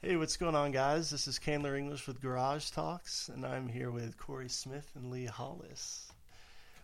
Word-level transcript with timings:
Hey, 0.00 0.14
what's 0.14 0.36
going 0.36 0.54
on, 0.54 0.70
guys? 0.70 1.10
This 1.10 1.26
is 1.26 1.40
Candler 1.40 1.76
English 1.76 2.06
with 2.06 2.20
Garage 2.20 2.70
Talks, 2.70 3.28
and 3.30 3.44
I'm 3.44 3.66
here 3.66 3.90
with 3.90 4.16
Corey 4.16 4.48
Smith 4.48 4.88
and 4.94 5.10
Lee 5.10 5.24
Hollis. 5.24 6.12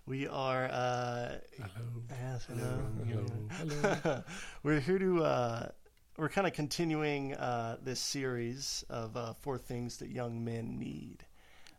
We 0.05 0.27
are. 0.27 0.65
Uh, 0.65 1.37
Hello. 1.57 2.03
yes, 2.11 2.45
hello. 2.47 2.83
Hello. 3.07 3.87
Hello. 4.03 4.25
we're 4.65 4.81
here 4.81 4.99
to. 4.99 5.23
Uh, 5.23 5.69
we're 6.17 6.29
kind 6.29 6.45
of 6.45 6.55
continuing 6.55 7.35
uh, 7.35 7.77
this 7.81 8.01
series 8.01 8.85
of 8.91 9.17
uh, 9.17 9.35
four 9.35 9.59
things 9.59 9.99
that 9.99 10.11
young 10.11 10.45
men 10.45 10.77
need. 10.77 11.25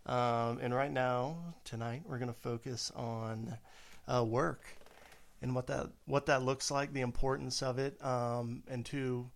Um, 0.05 0.59
and 0.61 0.73
right 0.73 0.91
now, 0.91 1.55
tonight, 1.65 2.03
we're 2.05 2.17
going 2.17 2.33
to 2.33 2.39
focus 2.39 2.93
on 2.95 3.57
uh, 4.07 4.23
work 4.23 4.63
and 5.41 5.53
what 5.53 5.67
that 5.67 5.89
what 6.05 6.27
that 6.27 6.43
looks 6.43 6.71
like, 6.71 6.93
the 6.93 7.01
importance 7.01 7.61
of 7.61 7.77
it, 7.77 8.03
um, 8.03 8.63
and 8.69 8.85
two, 8.85 9.29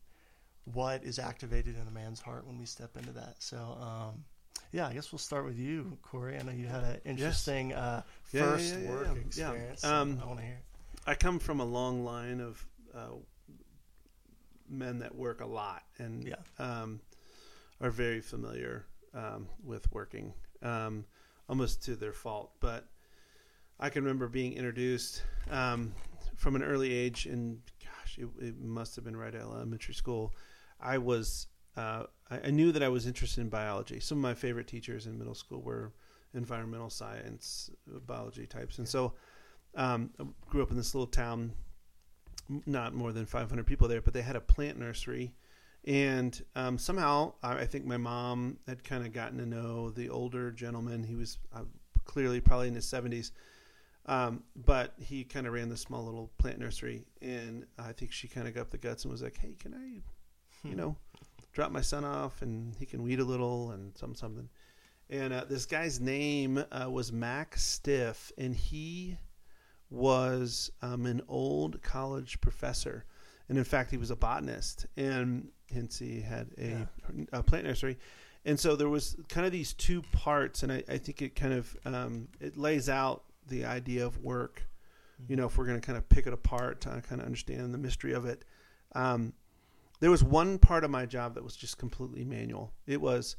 what 0.74 1.04
is 1.04 1.20
activated 1.20 1.76
in 1.80 1.88
a 1.88 1.92
man's 1.92 2.20
heart 2.20 2.46
when 2.46 2.58
we 2.58 2.66
step 2.66 2.96
into 2.98 3.12
that. 3.12 3.36
So, 3.40 3.58
um, 3.58 4.24
yeah, 4.72 4.88
I 4.88 4.94
guess 4.94 5.12
we'll 5.12 5.20
start 5.20 5.46
with 5.46 5.58
you, 5.58 5.98
Corey. 6.04 6.38
I 6.38 6.44
know 6.44 6.52
you 6.52 6.68
had 6.68 6.84
an 6.84 7.02
interesting 7.06 7.74
uh, 7.74 8.04
yeah, 8.32 8.42
first 8.42 8.76
yeah, 8.76 8.82
yeah, 8.82 8.90
work 8.90 9.06
yeah. 9.08 9.14
Yeah. 9.14 9.20
experience. 9.22 9.84
Um, 9.84 10.20
I 10.22 10.26
want 10.26 10.40
to 10.40 10.46
hear. 10.46 10.60
I 11.08 11.16
come 11.16 11.40
from 11.40 11.60
a 11.60 11.66
long 11.66 12.04
line 12.04 12.40
of 12.40 12.64
uh, 12.96 13.16
men 14.70 15.00
that 15.00 15.16
work 15.16 15.42
a 15.42 15.46
lot 15.46 15.84
and 15.98 16.36
um, 16.60 17.00
are 17.82 17.90
very 17.90 18.22
familiar 18.22 18.86
um, 19.14 19.48
with 19.64 19.92
working, 19.92 20.34
um, 20.62 21.06
almost 21.48 21.84
to 21.86 21.96
their 21.96 22.14
fault. 22.14 22.52
But 22.60 22.86
I 23.80 23.90
can 23.90 24.04
remember 24.04 24.28
being 24.28 24.54
introduced 24.54 25.24
um, 25.50 25.94
from 26.36 26.56
an 26.56 26.64
early 26.64 26.94
age, 26.94 27.26
and 27.26 27.60
gosh, 27.84 28.20
it, 28.20 28.28
it 28.40 28.60
must 28.60 28.96
have 28.96 29.06
been 29.06 29.18
right 29.18 29.34
at 29.34 29.42
elementary 29.42 29.96
school. 29.96 30.34
I 30.80 30.98
was 30.98 31.48
uh, 31.78 32.04
I, 32.30 32.40
I 32.46 32.50
knew 32.52 32.72
that 32.72 32.84
I 32.84 32.90
was 32.90 33.08
interested 33.08 33.42
in 33.42 33.50
biology. 33.50 34.00
Some 34.00 34.18
of 34.18 34.22
my 34.22 34.34
favorite 34.34 34.68
teachers 34.68 35.08
in 35.08 35.18
middle 35.18 35.36
school 35.36 35.62
were 35.62 35.94
environmental 36.34 36.90
science, 36.90 37.70
uh, 37.94 38.00
biology 38.00 38.46
types, 38.46 38.78
and 38.78 38.88
so 38.88 39.14
um, 39.76 40.10
I 40.20 40.26
grew 40.50 40.62
up 40.62 40.72
in 40.72 40.78
this 40.78 40.94
little 40.94 41.08
town, 41.08 41.54
not 42.66 42.94
more 42.94 43.12
than 43.12 43.26
500 43.26 43.66
people 43.66 43.88
there, 43.88 44.02
but 44.02 44.14
they 44.14 44.22
had 44.22 44.36
a 44.36 44.42
plant 44.42 44.80
nursery. 44.80 45.34
And 45.86 46.44
um, 46.56 46.78
somehow, 46.78 47.34
I 47.42 47.60
I 47.60 47.66
think 47.66 47.86
my 47.86 47.98
mom 47.98 48.58
had 48.68 48.84
kind 48.84 49.06
of 49.06 49.14
gotten 49.14 49.38
to 49.38 49.46
know 49.46 49.90
the 49.90 50.10
older 50.10 50.52
gentleman. 50.52 51.04
He 51.04 51.16
was 51.16 51.38
uh, 51.56 51.64
clearly 52.06 52.42
probably 52.42 52.68
in 52.68 52.76
his 52.76 52.86
70s, 52.86 53.32
um, 54.08 54.44
but 54.56 54.94
he 54.98 55.24
kind 55.24 55.48
of 55.48 55.54
ran 55.54 55.70
this 55.70 55.82
small 55.82 56.04
little 56.04 56.32
plant 56.38 56.60
nursery. 56.60 57.06
And 57.22 57.66
I 57.78 57.94
think 57.94 58.12
she 58.12 58.28
kind 58.28 58.48
of 58.48 58.56
got 58.56 58.62
up 58.62 58.70
the 58.72 58.78
guts 58.78 59.06
and 59.06 59.12
was 59.12 59.22
like, 59.22 59.38
"Hey, 59.38 59.56
can 59.58 59.74
I, 59.74 60.02
you 60.64 60.76
know, 60.76 60.96
drop 61.52 61.72
my 61.72 61.82
son 61.82 62.06
off 62.06 62.42
and 62.42 62.76
he 62.76 62.86
can 62.86 63.04
weed 63.04 63.20
a 63.20 63.26
little 63.26 63.72
and 63.72 63.98
some 63.98 64.16
something." 64.16 64.50
And 65.10 65.34
uh, 65.34 65.46
this 65.50 65.66
guy's 65.66 66.00
name 66.00 66.64
uh, 66.72 66.90
was 66.90 67.12
Mac 67.12 67.58
Stiff, 67.58 68.32
and 68.38 68.56
he 68.56 69.18
was 69.90 70.72
um, 70.84 71.08
an 71.08 71.22
old 71.28 71.82
college 71.82 72.40
professor, 72.42 73.06
and 73.48 73.58
in 73.58 73.64
fact, 73.64 73.90
he 73.90 73.98
was 73.98 74.12
a 74.12 74.16
botanist, 74.16 74.86
and 74.98 75.50
hence 75.74 75.98
he 75.98 76.22
had 76.22 76.52
a, 76.60 76.88
a 77.34 77.42
plant 77.42 77.66
nursery. 77.66 77.98
And 78.46 78.60
so 78.60 78.76
there 78.76 78.88
was 78.88 79.16
kind 79.28 79.46
of 79.46 79.52
these 79.52 79.74
two 79.74 80.04
parts, 80.12 80.64
and 80.64 80.72
I, 80.72 80.84
I 80.88 80.98
think 80.98 81.22
it 81.22 81.36
kind 81.36 81.54
of 81.54 81.76
um, 81.86 82.28
it 82.40 82.56
lays 82.56 82.88
out 82.88 83.24
the 83.48 83.66
idea 83.66 84.06
of 84.06 84.18
work. 84.24 84.64
You 85.28 85.36
know, 85.36 85.48
if 85.48 85.58
we're 85.58 85.66
going 85.66 85.80
to 85.80 85.86
kind 85.86 85.98
of 85.98 86.08
pick 86.08 86.28
it 86.28 86.34
apart 86.34 86.82
to 86.82 86.90
kind 86.90 87.20
of 87.20 87.26
understand 87.26 87.74
the 87.74 87.78
mystery 87.78 88.14
of 88.14 88.26
it, 88.26 88.46
um, 88.96 89.34
there 90.00 90.12
was 90.12 90.24
one 90.24 90.58
part 90.58 90.84
of 90.84 90.92
my 90.92 91.06
job 91.06 91.36
that 91.36 91.44
was 91.44 91.56
just 91.56 91.78
completely 91.78 92.24
manual. 92.24 92.74
It 92.88 93.02
was 93.02 93.36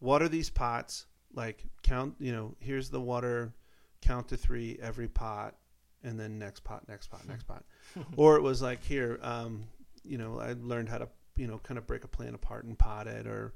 water 0.00 0.28
these 0.28 0.50
pots, 0.50 1.06
like 1.34 1.64
count. 1.82 2.14
You 2.18 2.32
know, 2.32 2.54
here's 2.58 2.90
the 2.90 3.00
water, 3.00 3.54
count 4.00 4.28
to 4.28 4.36
three 4.36 4.78
every 4.82 5.08
pot, 5.08 5.56
and 6.02 6.18
then 6.18 6.38
next 6.38 6.64
pot, 6.64 6.86
next 6.88 7.08
pot, 7.08 7.26
next 7.28 7.44
pot. 7.44 7.64
or 8.16 8.36
it 8.36 8.42
was 8.42 8.60
like 8.60 8.84
here, 8.84 9.18
um, 9.22 9.64
you 10.04 10.18
know, 10.18 10.38
I 10.38 10.54
learned 10.60 10.88
how 10.88 10.98
to 10.98 11.08
you 11.36 11.46
know 11.46 11.58
kind 11.58 11.78
of 11.78 11.86
break 11.86 12.04
a 12.04 12.08
plant 12.08 12.34
apart 12.34 12.64
and 12.64 12.78
pot 12.78 13.06
it 13.06 13.26
or 13.26 13.54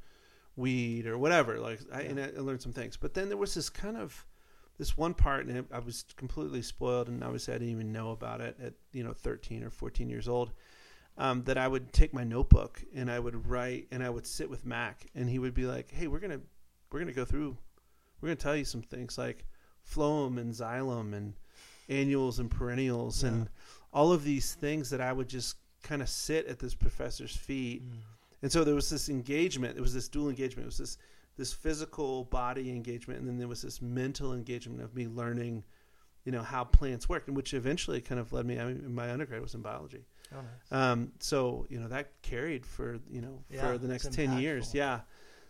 weed 0.56 1.06
or 1.06 1.18
whatever. 1.18 1.58
Like 1.58 1.80
I, 1.92 2.02
and 2.02 2.18
I 2.18 2.30
learned 2.40 2.62
some 2.62 2.72
things, 2.72 2.96
but 2.96 3.14
then 3.14 3.28
there 3.28 3.36
was 3.36 3.54
this 3.54 3.68
kind 3.68 3.96
of 3.96 4.24
this 4.78 4.96
one 4.96 5.14
part, 5.14 5.46
and 5.46 5.66
I 5.72 5.78
was 5.78 6.04
completely 6.16 6.62
spoiled, 6.62 7.08
and 7.08 7.24
obviously 7.24 7.54
I 7.54 7.58
didn't 7.58 7.72
even 7.72 7.92
know 7.92 8.10
about 8.10 8.40
it 8.40 8.56
at 8.62 8.74
you 8.92 9.04
know 9.04 9.12
13 9.12 9.62
or 9.62 9.70
14 9.70 10.08
years 10.08 10.28
old. 10.28 10.52
Um, 11.18 11.44
that 11.44 11.56
I 11.56 11.66
would 11.66 11.94
take 11.94 12.12
my 12.12 12.24
notebook 12.24 12.82
and 12.94 13.10
I 13.10 13.18
would 13.18 13.46
write, 13.46 13.88
and 13.90 14.02
I 14.02 14.10
would 14.10 14.26
sit 14.26 14.50
with 14.50 14.66
Mac, 14.66 15.06
and 15.14 15.30
he 15.30 15.38
would 15.38 15.54
be 15.54 15.64
like, 15.64 15.90
"Hey, 15.90 16.08
we're 16.08 16.18
gonna 16.20 16.40
we're 16.90 16.98
gonna 16.98 17.12
go 17.12 17.24
through, 17.24 17.56
we're 18.20 18.28
gonna 18.28 18.36
tell 18.36 18.54
you 18.54 18.66
some 18.66 18.82
things 18.82 19.16
like 19.16 19.46
phloem 19.90 20.38
and 20.38 20.52
xylem 20.52 21.14
and 21.14 21.32
annuals 21.88 22.38
and 22.38 22.50
perennials 22.50 23.22
and 23.22 23.48
all 23.92 24.12
of 24.12 24.24
these 24.24 24.54
things 24.54 24.90
that 24.90 25.00
I 25.00 25.12
would 25.12 25.28
just 25.28 25.56
kind 25.82 26.02
of 26.02 26.08
sit 26.08 26.46
at 26.48 26.58
this 26.58 26.74
professor's 26.74 27.34
feet." 27.34 27.82
And 28.42 28.52
so 28.52 28.62
there 28.62 28.74
was 28.74 28.90
this 28.90 29.08
engagement. 29.08 29.78
It 29.78 29.80
was 29.80 29.94
this 29.94 30.08
dual 30.08 30.28
engagement. 30.28 30.64
It 30.64 30.66
was 30.66 30.78
this 30.78 30.98
this 31.36 31.52
physical 31.52 32.24
body 32.24 32.70
engagement, 32.70 33.20
and 33.20 33.28
then 33.28 33.38
there 33.38 33.48
was 33.48 33.62
this 33.62 33.80
mental 33.82 34.32
engagement 34.34 34.82
of 34.82 34.94
me 34.94 35.06
learning, 35.06 35.64
you 36.24 36.32
know, 36.32 36.42
how 36.42 36.64
plants 36.64 37.08
work, 37.08 37.26
and 37.26 37.36
which 37.36 37.54
eventually 37.54 38.00
kind 38.00 38.20
of 38.20 38.32
led 38.32 38.46
me. 38.46 38.58
I 38.58 38.66
mean, 38.66 38.94
my 38.94 39.10
undergrad 39.10 39.42
was 39.42 39.54
in 39.54 39.60
biology, 39.62 40.04
Oh, 40.32 40.36
nice. 40.36 40.72
um, 40.92 41.12
so 41.20 41.66
you 41.70 41.78
know 41.80 41.88
that 41.88 42.10
carried 42.22 42.66
for 42.66 42.98
you 43.10 43.20
know 43.20 43.42
Yeah, 43.50 43.60
for 43.72 43.78
the 43.78 43.88
next 43.88 44.12
ten 44.12 44.38
years. 44.38 44.74
Yeah. 44.74 45.00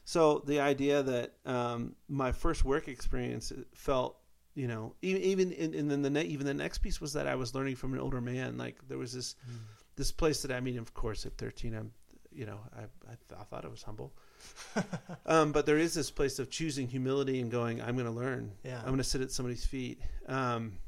So 0.04 0.42
the 0.46 0.60
idea 0.60 1.02
that 1.02 1.32
um, 1.46 1.96
my 2.08 2.30
first 2.30 2.64
work 2.64 2.86
experience 2.86 3.52
felt, 3.74 4.16
you 4.54 4.68
know, 4.68 4.94
even 5.02 5.52
and, 5.52 5.74
and 5.74 5.90
then 5.90 6.02
the 6.02 6.10
ne- 6.10 6.26
even 6.26 6.46
the 6.46 6.54
next 6.54 6.78
piece 6.78 7.00
was 7.00 7.12
that 7.14 7.26
I 7.26 7.34
was 7.34 7.54
learning 7.54 7.74
from 7.76 7.92
an 7.92 7.98
older 8.00 8.20
man. 8.20 8.56
Like 8.56 8.76
there 8.88 8.98
was 8.98 9.12
this 9.12 9.34
Hmm. 9.44 9.56
this 9.96 10.12
place 10.12 10.42
that 10.42 10.52
I 10.52 10.60
mean, 10.60 10.78
of 10.78 10.94
course, 10.94 11.26
at 11.26 11.36
thirteen, 11.36 11.74
I'm, 11.74 11.90
you 12.30 12.46
know, 12.46 12.60
I 12.76 12.82
I, 12.82 13.16
th- 13.28 13.40
I 13.40 13.44
thought 13.44 13.64
I 13.64 13.68
was 13.68 13.82
humble, 13.82 14.12
um, 15.26 15.52
but 15.52 15.66
there 15.66 15.78
is 15.78 15.94
this 15.94 16.10
place 16.10 16.38
of 16.38 16.50
choosing 16.50 16.86
humility 16.86 17.40
and 17.40 17.50
going, 17.50 17.80
I'm 17.80 17.94
going 17.94 18.06
to 18.06 18.12
learn. 18.12 18.52
Yeah. 18.62 18.78
I'm 18.78 18.86
going 18.86 18.98
to 18.98 19.04
sit 19.04 19.20
at 19.22 19.30
somebody's 19.32 19.64
feet. 19.64 20.00
Um, 20.28 20.78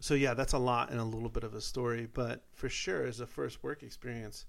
so 0.00 0.14
yeah, 0.14 0.34
that's 0.34 0.52
a 0.52 0.58
lot 0.58 0.90
and 0.90 1.00
a 1.00 1.04
little 1.04 1.28
bit 1.28 1.44
of 1.44 1.54
a 1.54 1.60
story, 1.60 2.08
but 2.12 2.42
for 2.54 2.68
sure, 2.68 3.04
as 3.06 3.20
a 3.20 3.26
first 3.26 3.62
work 3.62 3.82
experience, 3.82 4.46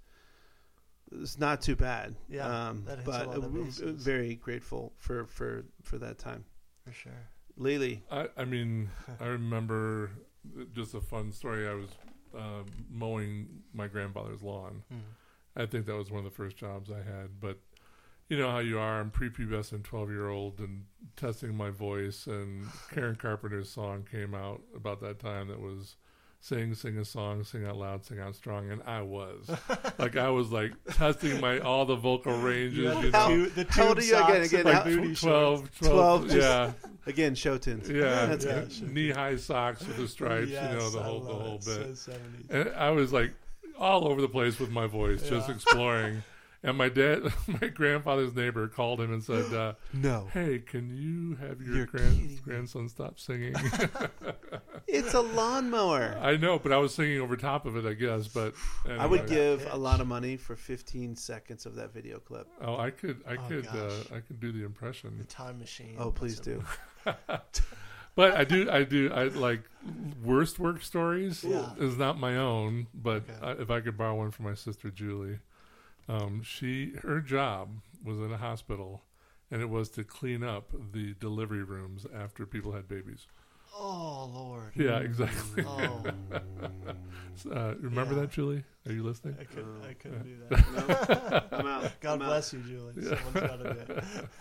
it's 1.11 1.39
not 1.39 1.61
too 1.61 1.75
bad. 1.75 2.15
Yeah, 2.29 2.69
um, 2.69 2.83
that 2.85 2.99
hits 2.99 3.07
a 3.07 3.11
but 3.11 3.27
lot 3.27 3.37
of 3.37 3.53
bases. 3.53 4.03
very 4.03 4.35
grateful 4.35 4.93
for 4.97 5.25
for 5.25 5.65
for 5.83 5.97
that 5.99 6.17
time. 6.17 6.45
For 6.85 6.91
sure. 6.91 7.29
Lily, 7.55 8.03
I, 8.11 8.27
I 8.37 8.45
mean, 8.45 8.89
I 9.19 9.25
remember 9.25 10.11
just 10.73 10.93
a 10.93 11.01
fun 11.01 11.31
story. 11.31 11.67
I 11.67 11.73
was 11.73 11.89
uh, 12.37 12.63
mowing 12.89 13.47
my 13.73 13.87
grandfather's 13.87 14.43
lawn. 14.43 14.83
Mm. 14.93 14.99
I 15.55 15.65
think 15.65 15.85
that 15.87 15.95
was 15.95 16.11
one 16.11 16.19
of 16.19 16.25
the 16.25 16.35
first 16.35 16.55
jobs 16.57 16.91
I 16.91 16.97
had. 16.97 17.39
But 17.39 17.57
you 18.29 18.37
know 18.37 18.51
how 18.51 18.59
you 18.59 18.79
are. 18.79 18.99
I'm 18.99 19.11
prepubescent 19.11 19.83
12 19.83 20.09
year 20.11 20.29
old 20.29 20.59
and 20.59 20.83
testing 21.15 21.55
my 21.55 21.69
voice. 21.69 22.27
And 22.27 22.65
Karen 22.93 23.15
Carpenter's 23.15 23.69
song 23.69 24.05
came 24.09 24.33
out 24.33 24.61
about 24.75 25.01
that 25.01 25.19
time 25.19 25.47
that 25.47 25.59
was 25.59 25.95
sing, 26.39 26.73
sing 26.75 26.97
a 26.97 27.05
song, 27.05 27.43
sing 27.43 27.65
out 27.65 27.77
loud, 27.77 28.05
sing 28.05 28.19
out 28.19 28.35
strong. 28.35 28.69
And 28.69 28.81
I 28.85 29.01
was 29.01 29.49
like, 29.97 30.15
I 30.17 30.29
was 30.29 30.51
like 30.51 30.71
testing 30.93 31.39
my 31.41 31.59
all 31.59 31.85
the 31.85 31.95
vocal 31.95 32.37
ranges. 32.37 32.77
You 32.77 32.83
You 32.89 33.01
the 33.01 33.09
know, 33.11 33.27
two, 33.27 33.45
the 33.49 33.65
How 33.69 33.87
old 33.89 33.97
tube 33.99 34.03
are 34.15 34.19
you 34.19 34.23
again? 34.25 34.41
Again, 34.43 34.59
and 34.59 34.67
the 34.69 34.73
how- 34.75 34.83
booty 34.83 35.15
12, 35.15 35.77
12, 35.79 35.93
12, 35.93 36.23
just- 36.29 36.37
yeah. 36.37 36.71
again, 37.05 37.33
show 37.35 37.57
tunes. 37.57 37.89
Yeah, 37.89 38.25
That's 38.27 38.45
yeah. 38.45 38.87
knee 38.89 39.09
high 39.11 39.37
socks 39.37 39.85
with 39.87 39.97
the 39.97 40.07
stripes, 40.07 40.49
you 40.49 40.55
know, 40.55 40.89
the 40.89 40.99
I 40.99 41.03
whole 41.03 41.19
the 41.21 41.33
whole 41.33 41.55
it. 41.55 41.65
bit. 41.65 41.97
So 41.97 42.13
And 42.49 42.69
I 42.75 42.91
was 42.91 43.11
like 43.13 43.31
all 43.79 44.07
over 44.07 44.21
the 44.21 44.29
place 44.29 44.59
with 44.59 44.69
my 44.71 44.85
voice, 44.87 45.27
just 45.27 45.49
exploring. 45.49 46.23
And 46.63 46.77
my 46.77 46.89
dad, 46.89 47.23
my 47.47 47.67
grandfather's 47.67 48.33
neighbor, 48.35 48.67
called 48.67 48.99
him 48.99 49.13
and 49.13 49.23
said, 49.23 49.53
uh, 49.53 49.73
No, 49.93 50.27
"Hey, 50.33 50.59
can 50.59 50.95
you 50.95 51.35
have 51.35 51.61
your 51.61 51.75
You're 51.77 51.85
grand, 51.85 52.43
grandson 52.43 52.89
stop 52.89 53.19
singing?" 53.19 53.55
it's 54.87 55.13
a 55.13 55.21
lawnmower. 55.21 56.17
I 56.21 56.37
know, 56.37 56.57
but 56.59 56.71
I 56.71 56.77
was 56.77 56.93
singing 56.95 57.21
over 57.21 57.37
top 57.37 57.65
of 57.65 57.77
it, 57.77 57.85
I 57.85 57.93
guess. 57.93 58.27
But 58.27 58.53
I 58.89 59.05
would 59.05 59.27
give 59.27 59.67
a 59.71 59.77
lot 59.77 60.01
of 60.01 60.07
money 60.07 60.35
for 60.37 60.55
15 60.55 61.15
seconds 61.15 61.65
of 61.65 61.75
that 61.75 61.93
video 61.93 62.19
clip. 62.19 62.47
Oh, 62.61 62.77
I 62.77 62.89
could, 62.89 63.21
I 63.27 63.35
Oh, 63.35 63.47
could, 63.47 63.67
uh, 63.67 64.15
I 64.15 64.19
could 64.19 64.39
do 64.39 64.51
the 64.51 64.65
impression. 64.65 65.17
The 65.19 65.25
time 65.25 65.59
machine. 65.59 65.95
Oh, 65.99 66.11
please 66.11 66.39
do. 66.39 66.63
But 68.15 68.35
I 68.35 68.45
do, 68.45 68.67
I 68.71 68.83
do, 68.83 69.11
I 69.13 69.25
like 69.25 69.61
worst 70.23 70.57
work 70.57 70.81
stories 70.81 71.43
Yeah. 71.43 71.69
is 71.77 71.97
not 71.99 72.19
my 72.19 72.35
own, 72.35 72.87
but 72.91 73.23
Okay. 73.29 73.33
I, 73.43 73.51
if 73.61 73.69
I 73.69 73.79
could 73.79 73.95
borrow 73.95 74.15
one 74.15 74.31
from 74.31 74.45
my 74.45 74.55
sister 74.55 74.89
Julie, 74.89 75.37
um, 76.07 76.41
she 76.43 76.93
her 77.03 77.19
job 77.21 77.79
was 78.03 78.17
in 78.19 78.31
a 78.31 78.37
hospital, 78.37 79.03
and 79.51 79.61
it 79.61 79.69
was 79.69 79.89
to 79.91 80.03
clean 80.03 80.43
up 80.43 80.71
the 80.93 81.13
delivery 81.19 81.63
rooms 81.63 82.05
after 82.15 82.45
people 82.45 82.71
had 82.73 82.87
babies. 82.87 83.27
Oh 83.75 84.29
Lord. 84.33 84.71
Yeah, 84.75 84.99
exactly. 84.99 85.63
Oh, 85.67 86.03
Uh, 87.51 87.75
remember 87.79 88.15
Yeah. 88.15 88.21
that, 88.21 88.31
Julie? 88.31 88.63
Are 88.87 88.91
you 88.91 89.03
listening? 89.03 89.37
I 89.39 89.43
couldn't. 89.43 89.83
I 89.87 89.93
couldn't 89.93 90.23
do 90.23 90.37
that. 90.49 91.47
I'm 91.51 91.67
out. 91.67 91.91
God 92.01 92.13
I'm 92.13 92.27
bless 92.27 92.51
you, 92.51 92.59
Julie. 92.61 92.93
Yeah. 92.97 93.15
Someone's 93.15 93.47
got 93.47 93.57
to 93.63 93.73
do 93.73 93.79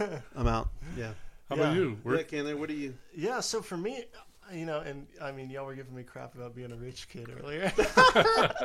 it. 0.05 0.23
I'm 0.35 0.47
out. 0.49 0.69
Yeah. 0.97 1.13
How 1.51 1.57
Yeah. 1.57 1.63
about 1.63 1.77
you? 1.77 1.89
Yeah, 1.91 1.97
Where, 2.03 2.25
Candler, 2.25 2.57
what 2.57 2.69
do 2.71 2.75
you? 2.75 2.95
Yeah, 3.15 3.41
so 3.41 3.61
for 3.61 3.77
me, 3.77 4.05
you 4.53 4.67
know, 4.67 4.81
and 4.81 5.07
I 5.21 5.33
mean, 5.33 5.51
y'all 5.51 5.67
were 5.67 5.75
giving 5.75 5.95
me 5.95 6.03
crap 6.03 6.35
about 6.35 6.55
being 6.55 6.73
a 6.73 6.77
rich 6.77 7.09
kid 7.09 7.29
earlier, 7.43 7.73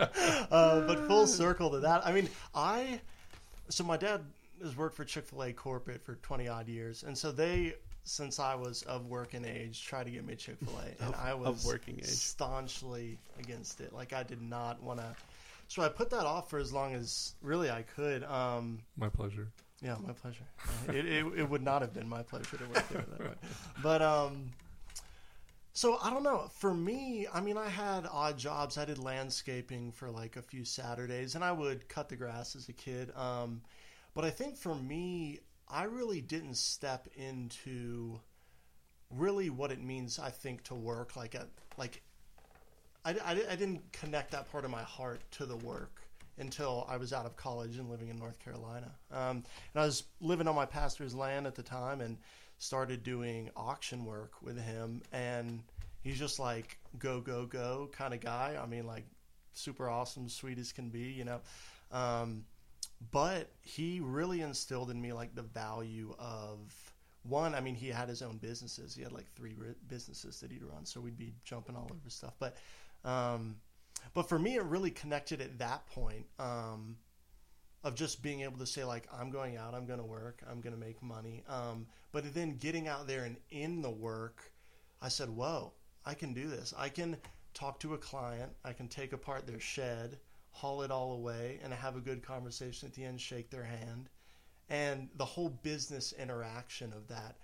uh, 0.51 0.81
but 0.88 1.07
full 1.07 1.28
circle 1.28 1.69
to 1.72 1.80
that. 1.80 2.06
I 2.06 2.12
mean, 2.12 2.30
I 2.54 3.01
so 3.69 3.83
my 3.83 3.98
dad 3.98 4.22
has 4.62 4.75
worked 4.75 4.95
for 4.95 5.06
Chick 5.06 5.25
Fil 5.25 5.44
A 5.44 5.54
corporate 5.54 6.01
for 6.04 6.16
twenty 6.16 6.48
odd 6.48 6.68
years, 6.68 7.04
and 7.04 7.18
so 7.18 7.31
they, 7.31 7.74
since 8.04 8.39
I 8.39 8.56
was 8.56 8.83
of 8.83 9.07
working 9.07 9.45
age, 9.45 9.86
tried 9.86 10.06
to 10.06 10.12
get 10.12 10.25
me 10.25 10.36
Chick 10.36 10.57
Fil 10.63 10.78
A, 10.80 11.04
and 11.04 11.13
Of- 11.13 11.19
I 11.19 11.31
of 11.31 11.39
was 11.39 11.66
working 11.66 11.95
age. 12.00 12.06
staunchly 12.06 13.18
against 13.39 13.81
it. 13.81 13.94
Like 13.94 14.13
I 14.13 14.24
did 14.24 14.42
not 14.42 14.81
want 14.81 15.00
to. 15.00 15.16
So 15.68 15.81
I 15.81 15.89
put 15.89 16.10
that 16.10 16.25
off 16.25 16.50
for 16.50 16.60
as 16.60 16.74
long 16.74 16.94
as 16.95 17.34
really 17.42 17.72
I 17.72 17.84
could. 17.84 18.24
Um, 18.25 18.80
my 18.98 19.07
pleasure. 19.07 19.48
yeah, 19.81 19.95
my 20.06 20.12
pleasure. 20.12 20.44
It, 20.89 21.06
it, 21.06 21.25
it 21.38 21.50
would 21.50 21.63
not 21.63 21.81
have 21.81 21.94
been 21.94 22.10
my 22.10 22.24
pleasure 22.24 22.57
to 22.57 22.66
work 22.66 22.89
there 22.89 23.06
that 23.10 23.19
way. 23.30 23.34
But 23.81 24.01
um, 24.01 24.51
so 25.73 25.97
I 26.01 26.09
don't 26.09 26.23
know. 26.23 26.50
For 26.57 26.73
me, 26.73 27.27
I 27.33 27.39
mean, 27.41 27.57
I 27.57 27.69
had 27.69 28.06
odd 28.12 28.38
jobs. 28.38 28.77
I 28.77 28.85
did 28.85 28.97
landscaping 28.97 29.91
for 29.91 30.09
like 30.09 30.35
a 30.35 30.41
few 30.41 30.65
Saturdays, 30.65 31.35
and 31.35 31.44
I 31.44 31.51
would 31.51 31.88
cut 31.88 32.09
the 32.09 32.15
grass 32.15 32.56
as 32.56 32.68
a 32.69 32.73
kid. 32.73 33.12
Um, 33.15 33.62
but 34.13 34.25
I 34.25 34.29
think 34.29 34.57
for 34.57 34.75
me, 34.75 35.39
I 35.69 35.83
really 35.83 36.19
didn't 36.19 36.57
step 36.57 37.07
into 37.15 38.19
really 39.09 39.50
what 39.50 39.71
it 39.71 39.81
means. 39.81 40.19
I 40.19 40.29
think 40.29 40.63
to 40.65 40.75
work 40.75 41.15
like 41.15 41.35
a 41.35 41.47
like. 41.77 42.01
I, 43.03 43.12
I, 43.25 43.31
I 43.51 43.56
didn't 43.56 43.91
connect 43.94 44.31
that 44.31 44.51
part 44.51 44.63
of 44.63 44.69
my 44.69 44.83
heart 44.83 45.21
to 45.31 45.45
the 45.45 45.57
work 45.57 46.01
until 46.38 46.85
I 46.89 46.97
was 46.97 47.13
out 47.13 47.25
of 47.25 47.35
college 47.35 47.77
and 47.77 47.89
living 47.89 48.09
in 48.09 48.17
North 48.17 48.39
Carolina. 48.39 48.91
Um, 49.12 49.44
and 49.74 49.81
I 49.81 49.85
was 49.85 50.03
living 50.19 50.47
on 50.47 50.56
my 50.56 50.65
pastor's 50.65 51.15
land 51.15 51.47
at 51.47 51.56
the 51.56 51.63
time 51.63 52.01
and 52.01 52.17
started 52.62 53.02
doing 53.02 53.50
auction 53.58 54.06
work 54.06 54.34
with 54.44 54.56
him. 54.56 55.02
And 55.12 55.63
he's 56.02 56.19
just 56.19 56.38
like 56.38 56.78
go, 57.00 57.19
go, 57.19 57.46
go 57.48 57.90
kind 57.92 58.13
of 58.13 58.19
guy. 58.19 58.56
I 58.62 58.68
mean, 58.68 58.86
like 58.86 59.06
super 59.54 59.90
awesome, 59.90 60.30
sweet 60.30 60.60
as 60.60 60.72
can 60.72 60.90
be, 60.90 61.12
you 61.12 61.25
know. 61.25 61.42
Um, 61.92 62.46
but 63.12 63.50
he 63.63 64.00
really 64.00 64.42
instilled 64.42 64.92
in 64.92 65.02
me 65.02 65.12
like 65.12 65.34
the 65.34 65.42
value 65.42 66.13
of 66.19 66.60
one. 67.24 67.56
I 67.56 67.62
mean, 67.62 67.74
he 67.74 67.88
had 67.88 68.08
his 68.08 68.22
own 68.22 68.38
businesses. 68.38 68.94
He 68.94 69.02
had 69.02 69.12
like 69.12 69.25
three 69.36 69.56
businesses 69.88 70.40
that 70.42 70.52
he'd 70.52 70.63
run, 70.63 70.86
so 70.86 71.02
we'd 71.02 71.18
be 71.18 71.34
jumping 71.44 71.75
all 71.75 71.90
over 71.92 72.10
stuff. 72.10 72.36
But 72.40 72.58
um, 73.04 73.56
but 74.13 74.30
for 74.30 74.38
me, 74.38 74.56
it 74.56 74.63
really 74.63 74.92
connected 74.92 75.42
at 75.42 75.58
that 75.58 75.88
point 75.88 76.28
um, 76.38 76.98
of 77.83 77.95
just 77.95 78.22
being 78.22 78.42
able 78.42 78.57
to 78.60 78.66
say 78.66 78.83
like, 78.83 79.07
I'm 79.12 79.31
going 79.31 79.57
out, 79.57 79.74
I'm 79.74 79.86
going 79.86 80.00
to 80.00 80.06
work, 80.06 80.42
I'm 80.50 80.62
going 80.62 80.74
to 80.74 80.80
make 80.80 81.01
money. 81.01 81.44
Um, 81.50 81.88
but 82.12 82.33
then 82.33 82.57
getting 82.57 82.88
out 82.88 83.07
there 83.07 83.24
and 83.24 83.38
in 83.50 83.81
the 83.81 83.89
work, 83.89 84.51
I 85.01 85.10
said, 85.10 85.30
whoa, 85.30 85.74
I 86.06 86.13
can 86.13 86.33
do 86.33 86.48
this. 86.48 86.74
I 86.78 86.89
can 86.89 87.18
talk 87.54 87.80
to 87.80 87.94
a 87.94 87.98
client, 87.98 88.51
I 88.63 88.74
can 88.74 88.88
take 88.88 89.13
apart 89.13 89.48
their 89.48 89.60
shed, 89.60 90.19
haul 90.51 90.83
it 90.83 90.92
all 90.92 91.13
away, 91.13 91.60
and 91.63 91.74
have 91.74 91.95
a 91.95 92.01
good 92.01 92.24
conversation 92.24 92.88
at 92.88 92.94
the 92.94 93.04
end, 93.04 93.19
shake 93.19 93.50
their 93.50 93.63
hand. 93.63 94.10
And 94.69 95.10
the 95.18 95.25
whole 95.25 95.50
business 95.50 96.13
interaction 96.13 96.94
of 96.94 97.07
that 97.07 97.38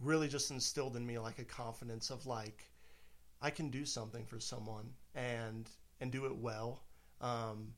really 0.00 0.26
just 0.26 0.50
instilled 0.50 0.96
in 0.96 1.06
me 1.06 1.18
like 1.18 1.38
a 1.38 1.44
confidence 1.44 2.10
of 2.10 2.26
like, 2.26 2.64
I 3.40 3.50
can 3.50 3.70
do 3.70 3.84
something 3.84 4.24
for 4.24 4.40
someone 4.40 4.90
and 5.14 5.68
and 6.00 6.10
do 6.10 6.26
it 6.26 6.34
well, 6.34 6.82
um, 7.20 7.74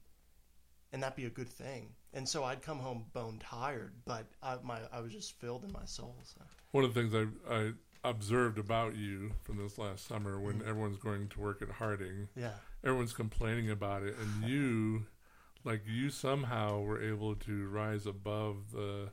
and 0.95 1.03
that'd 1.03 1.17
be 1.17 1.25
a 1.27 1.31
good 1.31 1.49
thing. 1.49 1.89
And 2.15 2.27
so 2.27 2.45
I'd 2.45 2.63
come 2.63 2.79
home 2.79 3.05
bone 3.13 3.41
tired, 3.41 3.93
but 4.07 4.27
I, 4.43 4.57
my 4.63 4.79
I 4.93 5.01
was 5.01 5.13
just 5.13 5.33
filled 5.41 5.65
in 5.65 5.73
my 5.73 5.85
soul. 5.85 6.15
So. 6.23 6.41
One 6.71 6.85
of 6.85 6.95
the 6.95 7.01
things 7.03 7.13
I, 7.15 7.53
I 7.53 7.73
observed 8.09 8.59
about 8.59 8.95
you 8.95 9.33
from 9.43 9.57
this 9.57 9.77
last 9.77 10.07
summer 10.07 10.39
when 10.41 10.61
Mm. 10.61 10.69
everyone's 10.69 10.99
going 10.99 11.29
to 11.31 11.41
work 11.41 11.61
at 11.63 11.71
Harding, 11.71 12.29
Yeah, 12.37 12.53
everyone's 12.85 13.13
complaining 13.13 13.71
about 13.71 14.05
it, 14.05 14.15
and 14.17 14.45
you, 14.49 15.07
like 15.65 15.83
you 15.87 16.09
somehow 16.11 16.81
were 16.81 17.03
able 17.03 17.35
to 17.35 17.67
rise 17.69 18.07
above 18.07 18.71
the 18.73 19.11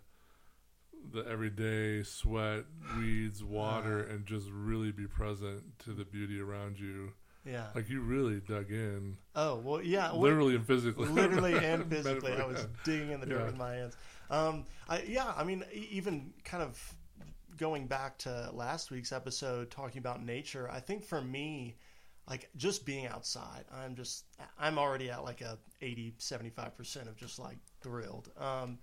the 1.13 1.21
everyday 1.27 2.03
sweat, 2.03 2.65
weeds, 2.95 3.43
water, 3.43 4.05
Uh. 4.07 4.13
and 4.13 4.27
just 4.27 4.47
really 4.51 4.91
be 4.91 5.07
present 5.07 5.79
to 5.79 5.93
the 5.93 6.05
beauty 6.05 6.39
around 6.39 6.79
you. 6.79 7.13
Yeah. 7.45 7.67
Like 7.75 7.89
you 7.89 8.01
really 8.01 8.39
dug 8.39 8.69
in, 8.71 9.17
oh 9.35 9.55
well, 9.57 9.81
yeah. 9.81 10.11
well, 10.11 10.21
literally 10.21 10.55
and 10.55 10.65
physically. 10.65 11.07
literally 11.07 11.55
and 11.65 11.89
physically. 11.89 12.33
I 12.33 12.45
was 12.45 12.67
digging 12.83 13.11
in 13.11 13.19
the 13.19 13.25
dirt 13.25 13.39
Yeah. 13.39 13.45
with 13.45 13.57
my 13.57 13.73
hands. 13.73 13.97
Um, 14.29 14.65
I, 14.87 15.01
yeah, 15.07 15.33
I 15.35 15.43
mean, 15.43 15.63
even 15.73 16.33
kind 16.45 16.63
of 16.63 16.79
going 17.57 17.87
back 17.87 18.17
to 18.19 18.49
last 18.53 18.91
week's 18.91 19.11
episode 19.11 19.69
talking 19.71 19.99
about 19.99 20.23
nature, 20.23 20.69
I 20.71 20.79
think 20.79 21.03
for 21.03 21.21
me, 21.21 21.75
like 22.29 22.49
just 22.55 22.85
being 22.85 23.07
outside, 23.07 23.65
I'm 23.73 23.95
just, 23.95 24.25
I'm 24.59 24.77
already 24.79 25.09
at 25.09 25.23
like 25.23 25.41
a 25.41 25.57
80, 25.81 26.15
75% 26.19 27.07
of 27.07 27.17
just 27.17 27.39
like 27.39 27.57
thrilled. 27.81 28.29
Um, 28.37 28.77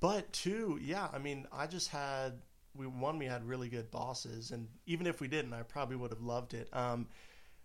but 0.00 0.30
two, 0.32 0.78
yeah, 0.82 1.08
I 1.12 1.18
mean, 1.18 1.46
I 1.52 1.66
just 1.66 1.88
had, 1.88 2.34
we, 2.74 2.86
one, 2.86 3.18
we 3.18 3.26
had 3.26 3.46
really 3.48 3.68
good 3.68 3.90
bosses. 3.90 4.50
And 4.50 4.68
even 4.86 5.06
if 5.06 5.20
we 5.20 5.28
didn't, 5.28 5.54
I 5.54 5.62
probably 5.62 5.96
would 5.96 6.10
have 6.10 6.22
loved 6.22 6.52
it. 6.54 6.68
Um, 6.72 7.06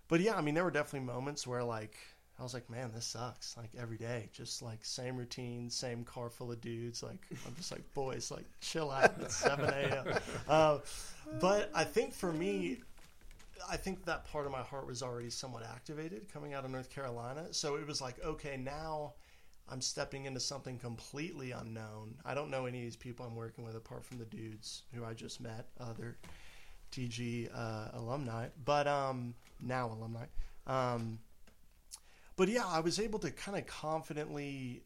but 0.10 0.20
yeah, 0.20 0.36
I 0.36 0.42
mean, 0.42 0.56
there 0.56 0.66
were 0.66 0.72
definitely 0.72 1.08
moments 1.08 1.48
where 1.48 1.64
like 1.64 1.96
I 2.40 2.44
was 2.44 2.54
like, 2.54 2.70
man, 2.70 2.92
this 2.94 3.06
sucks. 3.06 3.56
Like 3.58 3.70
every 3.78 3.98
day, 3.98 4.30
just 4.34 4.62
like 4.62 4.84
same 4.84 5.18
routine, 5.18 5.70
same 5.70 6.04
car 6.04 6.30
full 6.30 6.52
of 6.52 6.60
dudes. 6.62 7.04
Like 7.04 7.20
I'm 7.46 7.56
just 7.56 7.72
like, 7.72 7.94
boys, 7.94 8.32
like 8.32 8.46
chill 8.62 8.92
out. 8.92 9.14
It's 9.22 9.36
7 9.38 9.66
a.m. 9.66 10.18
Uh, 10.48 10.80
but 11.40 11.70
I 11.76 11.84
think 11.84 12.14
for 12.14 12.32
me, 12.32 12.80
I 13.70 13.78
think 13.78 14.06
that 14.06 14.26
part 14.26 14.46
of 14.46 14.52
my 14.52 14.62
heart 14.62 14.88
was 14.88 15.04
already 15.04 15.30
somewhat 15.30 15.64
activated 15.64 16.32
coming 16.32 16.54
out 16.54 16.66
of 16.66 16.72
North 16.72 16.90
Carolina. 16.90 17.48
So 17.52 17.76
it 17.76 17.86
was 17.86 18.02
like, 18.02 18.24
okay, 18.24 18.58
now 18.58 19.14
I'm 19.70 19.82
stepping 19.82 20.26
into 20.26 20.40
something 20.40 20.80
completely 20.80 21.52
unknown. 21.52 22.16
I 22.26 22.34
don't 22.34 22.50
know 22.50 22.66
any 22.66 22.80
of 22.80 22.84
these 22.84 22.96
people 22.96 23.26
I'm 23.26 23.36
working 23.36 23.64
with 23.64 23.76
apart 23.76 24.04
from 24.06 24.18
the 24.18 24.26
dudes 24.26 24.84
who 24.94 25.06
I 25.06 25.14
just 25.14 25.42
met, 25.42 25.68
other 25.80 26.18
TG 26.92 27.50
uh, 27.54 27.90
alumni, 27.94 28.48
but 28.66 28.88
um, 28.88 29.36
now 29.60 29.92
alumni. 29.92 30.26
Um, 30.68 31.20
but 32.36 32.48
yeah, 32.48 32.66
I 32.66 32.80
was 32.80 33.00
able 33.00 33.20
to 33.20 33.32
kind 33.32 33.58
of 33.58 33.66
confidently 33.66 34.84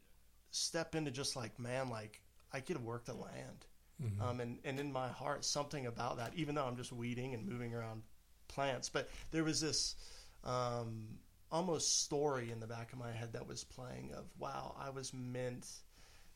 step 0.51 0.95
into 0.95 1.11
just 1.11 1.35
like, 1.35 1.59
man, 1.59 1.89
like 1.89 2.21
I 2.51 2.59
to 2.59 2.79
work 2.79 3.05
the 3.05 3.13
land. 3.13 3.65
Mhm. 4.01 4.21
Um, 4.21 4.39
and, 4.39 4.59
and 4.63 4.79
in 4.79 4.91
my 4.91 5.07
heart, 5.07 5.45
something 5.45 5.85
about 5.85 6.17
that, 6.17 6.33
even 6.35 6.55
though 6.55 6.65
I'm 6.65 6.75
just 6.75 6.91
weeding 6.91 7.33
and 7.33 7.47
moving 7.47 7.73
around 7.73 8.01
plants, 8.47 8.89
but 8.89 9.09
there 9.31 9.43
was 9.43 9.61
this 9.61 9.95
um, 10.43 11.07
almost 11.51 12.03
story 12.03 12.51
in 12.51 12.59
the 12.59 12.67
back 12.67 12.91
of 12.91 12.99
my 12.99 13.11
head 13.11 13.33
that 13.33 13.47
was 13.47 13.63
playing 13.63 14.11
of, 14.13 14.25
wow, 14.39 14.75
I 14.79 14.89
was 14.89 15.13
meant 15.13 15.67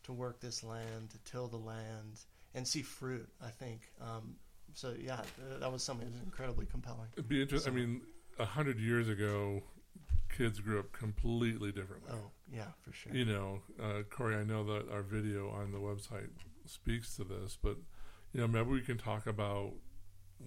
to 0.03 0.13
work 0.13 0.39
this 0.39 0.63
land, 0.63 1.09
to 1.09 1.17
till 1.29 1.47
the 1.47 1.57
land, 1.57 2.19
and 2.53 2.67
see 2.67 2.81
fruit, 2.83 3.27
I 3.41 3.49
think. 3.49 3.91
Um, 3.99 4.35
so, 4.73 4.93
yeah, 4.99 5.21
that 5.59 5.71
was 5.71 5.83
something 5.83 6.05
that 6.05 6.13
was 6.13 6.21
incredibly 6.23 6.65
compelling. 6.67 7.09
It'd 7.13 7.27
be 7.27 7.41
interesting. 7.41 7.73
So- 7.73 7.77
I 7.77 7.81
mean, 7.85 8.01
a 8.39 8.45
hundred 8.45 8.79
years 8.79 9.07
ago, 9.09 9.63
kids 10.29 10.59
grew 10.59 10.79
up 10.79 10.91
completely 10.91 11.71
differently. 11.71 12.11
Oh, 12.13 12.31
yeah, 12.51 12.67
for 12.81 12.91
sure. 12.93 13.13
You 13.13 13.25
know, 13.25 13.61
uh, 13.81 14.03
Corey, 14.09 14.35
I 14.35 14.43
know 14.43 14.63
that 14.65 14.91
our 14.91 15.01
video 15.03 15.49
on 15.49 15.71
the 15.71 15.79
website 15.79 16.29
speaks 16.65 17.15
to 17.17 17.23
this, 17.23 17.57
but 17.61 17.77
you 18.33 18.41
know, 18.41 18.47
maybe 18.47 18.69
we 18.69 18.81
can 18.81 18.97
talk 18.97 19.25
about 19.27 19.73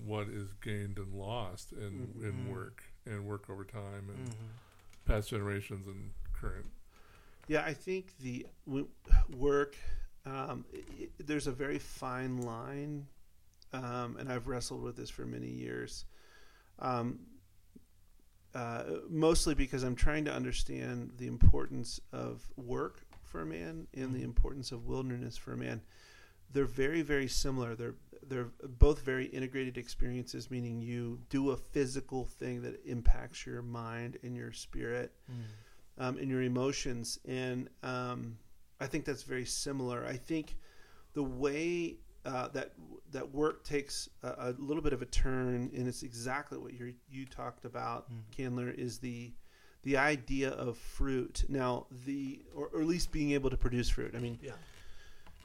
what 0.06 0.28
is 0.28 0.52
gained 0.62 0.98
and 0.98 1.12
lost 1.14 1.72
in 1.72 2.12
in 2.22 2.46
Mhm. 2.46 2.50
work 2.50 2.84
and 3.06 3.26
work 3.26 3.50
over 3.50 3.64
time 3.64 4.08
and 4.08 4.28
Mhm. 4.28 4.34
past 5.04 5.30
generations 5.30 5.86
and 5.86 6.12
current. 6.32 6.66
Yeah, 7.48 7.64
I 7.64 7.74
think 7.74 8.16
the 8.18 8.46
w- 8.66 8.88
work. 9.36 9.76
Um, 10.26 10.66
i 10.74 10.76
i 11.04 11.08
there's 11.18 11.46
a 11.46 11.52
very 11.52 11.78
fine 11.78 12.36
line, 12.42 13.08
um, 13.72 14.16
and 14.18 14.30
I've 14.30 14.46
wrestled 14.46 14.82
with 14.82 14.96
this 14.96 15.10
for 15.10 15.24
many 15.26 15.48
years. 15.48 16.04
Um, 16.78 17.26
uh, 18.54 18.84
mostly 19.08 19.54
because 19.54 19.82
I'm 19.82 19.94
trying 19.96 20.24
to 20.26 20.32
understand 20.32 21.12
the 21.18 21.26
importance 21.26 22.00
of 22.12 22.48
work 22.56 23.02
for 23.22 23.42
a 23.42 23.46
man 23.46 23.86
and 23.94 24.12
the 24.14 24.20
Mhm. 24.20 24.24
importance 24.24 24.72
of 24.72 24.86
wilderness 24.86 25.36
for 25.36 25.52
a 25.52 25.56
man. 25.56 25.82
They're 26.52 26.64
very, 26.64 27.02
very 27.02 27.28
similar. 27.28 27.74
They're 27.76 27.94
they're 28.22 28.50
both 28.62 29.00
very 29.02 29.24
integrated 29.26 29.76
experiences, 29.78 30.50
meaning 30.50 30.80
you 30.80 31.20
do 31.30 31.50
a 31.50 31.56
physical 31.56 32.26
thing 32.26 32.62
that 32.62 32.84
impacts 32.84 33.44
your 33.46 33.62
mind 33.62 34.18
and 34.22 34.36
your 34.36 34.52
spirit 34.52 35.12
Mm. 35.28 36.02
um, 36.02 36.18
and 36.18 36.28
your 36.28 36.42
emotions. 36.42 37.18
And 37.24 37.68
um, 37.82 38.38
I 38.78 38.86
think 38.86 39.04
that's 39.06 39.22
very 39.24 39.46
similar. 39.46 40.04
I 40.06 40.16
think 40.16 40.56
the 41.14 41.22
way 41.24 41.96
uh, 42.24 42.48
that 42.48 42.72
that 43.12 43.32
work 43.34 43.64
takes 43.64 44.08
a, 44.22 44.28
a 44.28 44.54
little 44.58 44.82
bit 44.82 44.92
of 44.92 45.02
a 45.02 45.06
turn, 45.06 45.70
and 45.74 45.88
it's 45.88 46.02
exactly 46.02 46.58
what 46.58 46.72
you 46.74 46.94
you 47.08 47.26
talked 47.26 47.64
about, 47.64 48.10
Mm. 48.10 48.16
Candler, 48.36 48.70
is 48.70 48.98
the 48.98 49.32
the 49.82 49.96
idea 49.96 50.50
of 50.50 50.76
fruit. 50.76 51.44
Now, 51.48 51.86
the 52.04 52.42
or, 52.54 52.68
or 52.74 52.80
at 52.82 52.86
least 52.86 53.10
being 53.12 53.30
able 53.32 53.48
to 53.50 53.56
produce 53.56 53.88
fruit. 53.88 54.14
I 54.14 54.18
mean, 54.18 54.38
Yeah. 54.42 54.52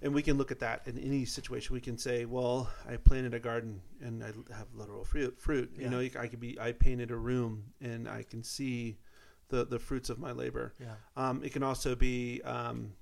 and 0.01 0.13
we 0.13 0.21
can 0.21 0.37
look 0.37 0.51
at 0.51 0.59
that 0.59 0.81
in 0.87 0.97
any 0.99 1.23
situation. 1.23 1.73
We 1.73 1.79
can 1.81 1.97
say, 1.97 2.25
well, 2.25 2.69
I 2.87 2.97
planted 2.97 3.33
a 3.33 3.39
garden 3.39 3.81
and 4.01 4.21
I 4.21 4.27
have 4.53 4.67
literal 4.73 5.05
fruit. 5.05 5.39
Fruit, 5.39 5.71
Yeah. 5.77 5.83
you 5.85 5.89
know, 5.89 5.99
I 6.19 6.27
could 6.27 6.41
be. 6.41 6.59
I 6.59 6.73
painted 6.73 7.11
a 7.11 7.15
room 7.17 7.71
and 7.79 8.09
I 8.09 8.23
can 8.23 8.43
see 8.43 8.97
the 9.47 9.63
the 9.65 9.79
fruits 9.79 10.09
of 10.09 10.19
my 10.19 10.33
labor. 10.33 10.73
Yeah. 10.79 10.95
Um, 11.15 11.41
it 11.43 11.53
can 11.53 11.63
also 11.63 11.95
be. 11.95 12.41
Um, 12.41 12.93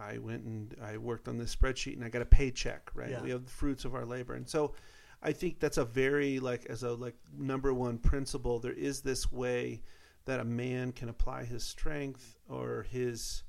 I 0.00 0.18
went 0.18 0.44
and 0.44 0.74
I 0.82 0.96
worked 0.96 1.28
on 1.28 1.38
this 1.38 1.54
spreadsheet 1.54 1.94
and 1.94 2.04
I 2.04 2.08
got 2.08 2.22
a 2.22 2.26
paycheck. 2.26 2.90
Right, 2.94 3.10
Yeah. 3.10 3.22
we 3.22 3.30
have 3.30 3.44
the 3.44 3.50
fruits 3.50 3.84
of 3.84 3.94
our 3.94 4.04
labor, 4.06 4.34
and 4.34 4.48
so 4.48 4.74
I 5.22 5.32
think 5.32 5.60
that's 5.60 5.76
a 5.78 5.84
very 5.84 6.40
like 6.40 6.66
as 6.66 6.82
a 6.82 6.92
like 6.92 7.16
number 7.36 7.74
one 7.74 7.98
principle. 7.98 8.58
There 8.58 8.72
is 8.72 9.02
this 9.02 9.30
way 9.30 9.82
that 10.24 10.40
a 10.40 10.44
man 10.44 10.92
can 10.92 11.08
apply 11.08 11.44
his 11.44 11.62
strength 11.64 12.38
or 12.48 12.86
his 12.90 13.42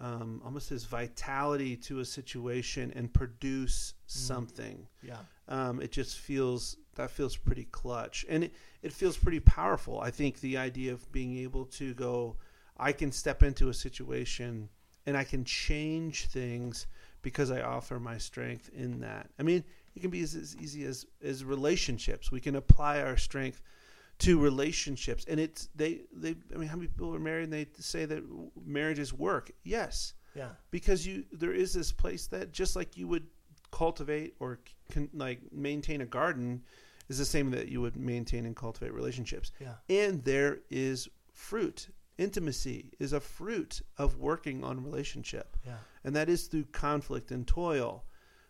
um, 0.00 0.40
almost 0.44 0.68
his 0.68 0.84
vitality 0.84 1.76
to 1.76 1.98
a 2.00 2.04
situation 2.04 2.92
and 2.94 3.12
produce 3.12 3.94
something. 4.06 4.86
Yeah. 5.02 5.18
Um, 5.48 5.80
it 5.82 5.90
just 5.90 6.18
feels 6.18 6.76
that 6.94 7.10
feels 7.10 7.36
pretty 7.36 7.64
clutch, 7.64 8.24
and 8.28 8.44
it, 8.44 8.52
it 8.82 8.92
feels 8.92 9.16
pretty 9.16 9.40
powerful. 9.40 10.00
I 10.00 10.10
think 10.10 10.40
the 10.40 10.56
idea 10.56 10.92
of 10.92 11.10
being 11.12 11.36
able 11.38 11.64
to 11.66 11.94
go, 11.94 12.36
I 12.76 12.92
can 12.92 13.10
step 13.12 13.42
into 13.42 13.68
a 13.68 13.74
situation 13.74 14.68
and 15.08 15.16
I 15.16 15.24
can 15.24 15.42
change 15.44 16.26
things 16.26 16.86
because 17.22 17.50
I 17.50 17.62
offer 17.62 17.98
my 17.98 18.18
strength 18.18 18.68
in 18.74 19.00
that. 19.00 19.30
I 19.38 19.42
mean, 19.42 19.64
it 19.96 20.00
can 20.00 20.10
be 20.10 20.20
as, 20.22 20.34
as 20.34 20.54
easy 20.60 20.84
as 20.84 21.06
as 21.22 21.44
relationships. 21.44 22.30
We 22.30 22.40
can 22.40 22.56
apply 22.56 23.00
our 23.00 23.16
strength 23.16 23.62
to 24.18 24.38
relationships, 24.38 25.24
and 25.28 25.40
it's 25.40 25.68
they 25.74 26.02
they. 26.12 26.36
I 26.54 26.58
mean, 26.58 26.68
how 26.68 26.76
many 26.76 26.88
people 26.88 27.14
are 27.14 27.18
married 27.30 27.44
and 27.44 27.52
they 27.52 27.66
say 27.78 28.04
that 28.04 28.22
marriage 28.64 28.98
is 28.98 29.12
work? 29.12 29.50
Yes, 29.64 30.14
Yeah. 30.34 30.50
because 30.70 31.06
you 31.06 31.24
there 31.32 31.54
is 31.54 31.72
this 31.72 31.90
place 31.92 32.26
that 32.28 32.52
just 32.52 32.76
like 32.76 32.96
you 32.96 33.08
would 33.08 33.26
cultivate 33.70 34.34
or 34.40 34.58
can, 34.92 35.08
like 35.14 35.40
maintain 35.52 36.00
a 36.02 36.06
garden 36.06 36.62
is 37.08 37.18
the 37.18 37.24
same 37.24 37.50
that 37.50 37.68
you 37.68 37.80
would 37.80 37.96
maintain 37.96 38.44
and 38.46 38.54
cultivate 38.56 38.92
relationships 38.92 39.52
Yeah. 39.60 39.74
and 39.88 40.22
there 40.24 40.58
is 40.70 41.08
fruit 41.32 41.88
intimacy 42.18 42.92
is 42.98 43.12
a 43.12 43.20
fruit 43.20 43.80
of 43.96 44.18
working 44.18 44.64
on 44.64 44.82
relationship 44.84 45.56
Yeah. 45.64 45.76
and 46.04 46.14
that 46.16 46.28
is 46.28 46.46
through 46.48 46.64
conflict 46.72 47.30
and 47.30 47.46
toil 47.46 48.04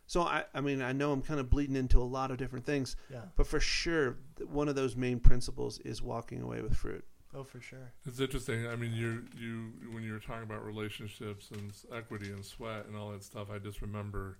so 0.06 0.22
i, 0.22 0.44
I 0.54 0.60
mean 0.62 0.80
i 0.82 0.92
know 0.92 1.12
i'm 1.12 1.22
kind 1.22 1.38
of 1.38 1.50
bleeding 1.50 1.76
into 1.76 1.98
a 2.00 2.04
lot 2.04 2.30
of 2.30 2.38
different 2.38 2.64
things 2.64 2.96
Yeah. 3.10 3.22
but 3.36 3.46
for 3.46 3.60
sure 3.60 4.16
one 4.46 4.68
of 4.68 4.74
those 4.74 4.96
main 4.96 5.20
principles 5.20 5.78
is 5.80 6.02
walking 6.02 6.42
away 6.42 6.62
with 6.62 6.74
fruit 6.74 7.04
Oh, 7.34 7.44
for 7.44 7.60
sure. 7.60 7.92
It's 8.06 8.20
interesting. 8.20 8.66
I 8.66 8.74
mean, 8.74 8.94
you 8.94 9.26
you 9.36 9.72
when 9.92 10.02
you 10.02 10.12
were 10.14 10.18
talking 10.18 10.44
about 10.44 10.64
relationships 10.64 11.50
and 11.50 11.74
equity 11.94 12.32
and 12.32 12.42
sweat 12.42 12.86
and 12.86 12.96
all 12.96 13.10
that 13.10 13.22
stuff, 13.22 13.48
I 13.54 13.58
just 13.58 13.82
remember 13.82 14.38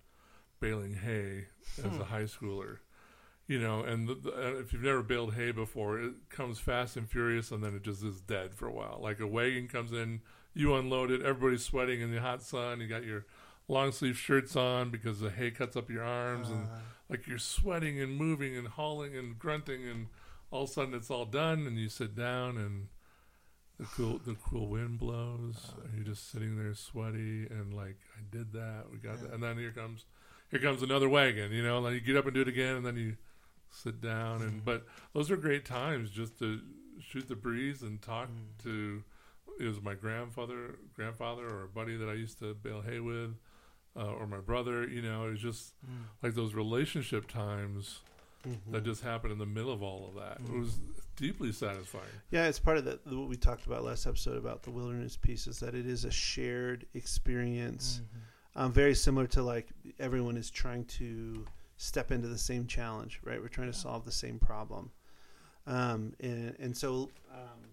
baling 0.58 0.94
hay 0.94 1.44
as 1.76 1.85
Hmm. 1.85 2.00
a 2.00 2.04
high 2.04 2.23
schooler. 2.23 2.78
You 3.49 3.59
know, 3.59 3.81
and 3.83 4.07
the, 4.07 4.14
the, 4.14 4.31
uh, 4.33 4.61
if 4.61 4.73
you've 4.75 4.83
never 4.83 5.02
baled 5.02 5.33
hay 5.35 5.50
before, 5.52 5.99
it 6.00 6.12
comes 6.28 6.59
fast 6.61 6.97
and 6.99 7.09
furious, 7.11 7.50
and 7.50 7.64
then 7.64 7.75
it 7.75 7.83
just 7.83 8.05
is 8.05 8.21
dead 8.21 8.55
for 8.55 8.67
a 8.69 8.73
while. 8.73 9.00
Like 9.02 9.21
a 9.21 9.26
wagon 9.26 9.69
comes 9.69 9.90
in, 9.90 10.21
you 10.55 10.75
unload 10.75 11.11
it, 11.11 11.23
everybody's 11.23 11.64
sweating 11.64 12.02
in 12.02 12.12
the 12.14 12.21
hot 12.21 12.43
sun. 12.43 12.81
You 12.81 12.87
got 12.87 13.05
your 13.05 13.25
long 13.67 13.90
sleeve 13.90 14.19
shirts 14.19 14.55
on 14.55 14.90
because 14.90 15.21
the 15.21 15.31
hay 15.31 15.50
cuts 15.50 15.76
up 15.76 15.88
your 15.90 16.05
arms, 16.05 16.50
and 16.50 16.64
Uh, 16.67 16.78
like 17.09 17.26
you're 17.26 17.38
sweating 17.38 17.99
and 18.02 18.14
moving 18.19 18.55
and 18.55 18.69
hauling 18.69 19.17
and 19.17 19.38
grunting 19.38 19.88
and 19.88 20.09
all 20.50 20.64
of 20.64 20.69
a 20.69 20.73
sudden 20.75 20.93
it's 20.93 21.11
all 21.11 21.25
done 21.25 21.67
and 21.67 21.78
you 21.78 21.88
sit 21.88 22.14
down 22.14 22.59
and 22.59 22.88
the 23.81 23.87
cool 23.87 24.21
the 24.26 24.35
cool 24.35 24.67
wind 24.69 24.99
blows 24.99 25.73
and 25.85 25.95
you're 25.95 26.05
just 26.05 26.31
sitting 26.31 26.59
there 26.59 26.75
sweaty 26.75 27.47
and 27.49 27.73
like 27.73 27.97
I 28.14 28.21
did 28.31 28.52
that 28.52 28.85
we 28.93 28.99
got 28.99 29.17
Yeah. 29.17 29.23
that 29.28 29.33
and 29.35 29.43
then 29.43 29.57
here 29.57 29.71
comes 29.71 30.05
here 30.50 30.61
comes 30.61 30.83
another 30.83 31.09
wagon 31.09 31.50
you 31.50 31.62
know 31.62 31.78
and 31.78 31.87
then 31.87 31.95
you 31.95 32.00
get 32.00 32.17
up 32.17 32.26
and 32.26 32.35
do 32.35 32.43
it 32.43 32.49
again 32.49 32.76
and 32.76 32.85
then 32.85 32.97
you 32.97 33.17
sit 33.70 34.00
down 34.00 34.42
and 34.42 34.60
Mhm. 34.62 34.64
but 34.64 34.87
those 35.12 35.30
are 35.30 35.37
great 35.37 35.64
times 35.64 36.10
just 36.10 36.38
to 36.38 36.60
shoot 37.00 37.28
the 37.28 37.37
breeze 37.37 37.82
and 37.82 38.00
talk 38.02 38.28
Mm. 38.28 38.62
to 38.64 39.04
it 39.60 39.64
was 39.66 39.80
my 39.82 39.94
grandfather 39.94 40.78
grandfather 40.94 41.46
or 41.48 41.64
a 41.64 41.68
buddy 41.68 41.96
that 41.96 42.08
I 42.08 42.14
used 42.14 42.38
to 42.40 42.54
bale 42.54 42.82
hay 42.82 43.00
with 43.00 43.37
uh, 43.96 44.06
or 44.12 44.26
my 44.26 44.40
brother 44.40 44.87
you 44.88 45.02
know 45.02 45.26
it 45.26 45.30
was 45.32 45.40
just 45.40 45.75
mm. 45.84 46.04
like 46.22 46.34
those 46.34 46.54
relationship 46.54 47.26
times 47.28 48.00
Mm-hmm. 48.46 48.70
that 48.70 48.84
just 48.84 49.02
happened 49.02 49.32
in 49.32 49.38
the 49.38 49.46
middle 49.46 49.72
of 49.72 49.82
all 49.82 50.08
of 50.08 50.14
that. 50.14 50.38
It 50.40 50.46
Mm. 50.52 50.60
was 50.60 50.78
deeply 51.16 51.50
satisfying. 51.50 52.06
Yeah, 52.30 52.46
it's 52.46 52.60
part 52.60 52.78
of 52.78 52.84
the- 52.84 53.00
what 53.16 53.28
we 53.28 53.37
talked 53.37 53.66
about 53.66 53.82
last 53.82 54.06
episode 54.06 54.37
about 54.37 54.62
the 54.62 54.70
wilderness 54.70 55.16
piece 55.16 55.48
is 55.48 55.58
that 55.58 55.75
it 55.75 55.87
is 55.87 56.04
a 56.04 56.10
shared 56.12 56.87
experience, 56.94 58.00
Mhm. 58.00 58.60
um, 58.60 58.72
very 58.72 58.94
similar 58.94 59.26
to 59.26 59.42
like 59.42 59.72
everyone 59.98 60.37
is 60.37 60.50
trying 60.52 60.84
to 60.84 61.44
step 61.78 62.11
into 62.12 62.28
the 62.28 62.37
same 62.37 62.66
challenge, 62.66 63.20
right? 63.25 63.40
We're 63.40 63.49
trying 63.49 63.73
to 63.73 63.78
solve 63.78 64.04
the 64.04 64.12
same 64.12 64.38
problem, 64.38 64.90
um, 65.66 66.12
and 66.20 66.54
and 66.58 66.76
so 66.76 67.08
um, 67.32 67.70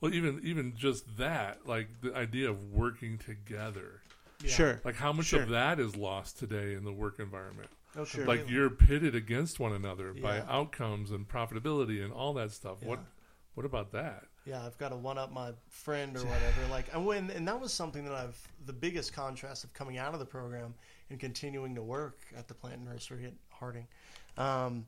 Well, 0.00 0.14
even 0.14 0.40
even 0.44 0.76
just 0.76 1.16
that, 1.16 1.66
like 1.66 1.88
the 2.02 2.14
idea 2.14 2.48
of 2.50 2.72
working 2.72 3.18
together, 3.18 4.02
Yeah. 4.42 4.50
sure, 4.50 4.80
like 4.84 4.96
how 4.96 5.12
much 5.12 5.26
Sure. 5.26 5.42
of 5.42 5.48
that 5.48 5.80
is 5.80 5.96
lost 5.96 6.38
today 6.38 6.74
in 6.74 6.84
the 6.84 6.92
work 6.92 7.18
environment. 7.18 7.70
Oh, 7.96 8.04
Sure. 8.04 8.26
Like 8.26 8.48
you're 8.50 8.68
pitted 8.70 9.14
against 9.14 9.58
one 9.58 9.72
another 9.72 10.12
by 10.12 10.40
outcomes 10.42 11.10
and 11.10 11.26
profitability 11.26 12.04
and 12.04 12.12
all 12.12 12.34
that 12.34 12.52
stuff. 12.52 12.82
What 12.82 13.00
what 13.54 13.64
about 13.64 13.90
that? 13.92 14.24
Yeah, 14.46 14.64
I've 14.64 14.78
got 14.78 14.90
to 14.90 14.96
one 14.96 15.18
up 15.18 15.32
my 15.32 15.50
friend 15.68 16.16
or 16.16 16.20
whatever. 16.20 16.60
Like, 16.70 16.86
and 16.92 17.04
when 17.04 17.30
and 17.30 17.46
that 17.48 17.60
was 17.60 17.72
something 17.72 18.04
that 18.04 18.14
I've 18.14 18.40
the 18.64 18.72
biggest 18.72 19.12
contrast 19.12 19.64
of 19.64 19.72
coming 19.72 19.98
out 19.98 20.14
of 20.14 20.20
the 20.20 20.26
program 20.26 20.74
and 21.10 21.18
continuing 21.18 21.74
to 21.74 21.82
work 21.82 22.20
at 22.36 22.48
the 22.48 22.54
plant 22.54 22.84
nursery 22.84 23.24
at 23.24 23.32
Harding, 23.50 23.86
um, 24.36 24.86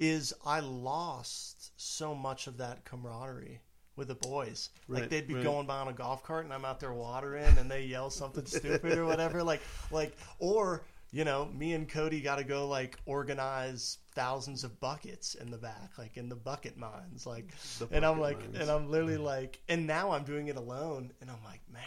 is 0.00 0.34
I 0.44 0.60
lost 0.60 1.72
so 1.76 2.14
much 2.14 2.46
of 2.46 2.58
that 2.58 2.84
camaraderie 2.84 3.60
with 3.96 4.08
the 4.08 4.14
boys. 4.14 4.70
like 4.88 5.08
they'd 5.08 5.26
be 5.26 5.34
right. 5.34 5.44
going 5.44 5.66
by 5.66 5.78
on 5.78 5.88
a 5.88 5.92
golf 5.92 6.22
cart 6.22 6.44
and 6.44 6.52
I'm 6.52 6.64
out 6.64 6.80
there 6.80 6.92
watering 6.92 7.58
and 7.58 7.70
they 7.70 7.84
yell 7.84 8.10
something 8.10 8.44
stupid 8.44 8.98
or 8.98 9.04
whatever. 9.06 9.42
Like 9.46 9.62
like 9.90 10.16
or 10.38 10.82
you 11.12 11.24
know, 11.24 11.46
me 11.46 11.72
and 11.72 11.88
Cody 11.88 12.20
got 12.20 12.36
to 12.36 12.44
go 12.44 12.66
like 12.68 12.98
organize 13.06 13.98
thousands 14.14 14.64
of 14.64 14.80
buckets 14.80 15.34
in 15.34 15.50
the 15.50 15.58
back, 15.58 15.98
like 15.98 16.16
in 16.16 16.28
the 16.28 16.36
bucket 16.36 16.76
mines, 16.76 17.26
like 17.26 17.52
The 17.78 17.88
and 17.92 18.04
I'm 18.04 18.20
like, 18.20 18.40
lines. 18.40 18.58
and 18.58 18.70
I'm 18.70 18.90
literally 18.90 19.16
like, 19.18 19.60
and 19.68 19.86
now 19.86 20.10
I'm 20.12 20.24
doing 20.24 20.48
it 20.48 20.56
alone, 20.56 21.12
and 21.20 21.30
I'm 21.30 21.42
like, 21.44 21.60
man, 21.72 21.82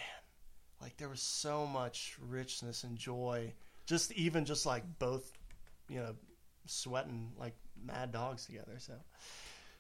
like 0.82 0.98
there 0.98 1.10
was 1.10 1.22
so 1.22 1.66
much 1.68 2.18
richness 2.28 2.84
and 2.84 2.98
joy, 2.98 3.54
just 3.86 4.12
even 4.14 4.46
just 4.46 4.66
like 4.66 4.84
both, 5.00 5.32
you 5.90 6.00
know, 6.00 6.16
sweating 6.66 7.32
like 7.38 7.56
mad 7.84 8.12
dogs 8.12 8.46
together. 8.46 8.76
So, 8.78 8.94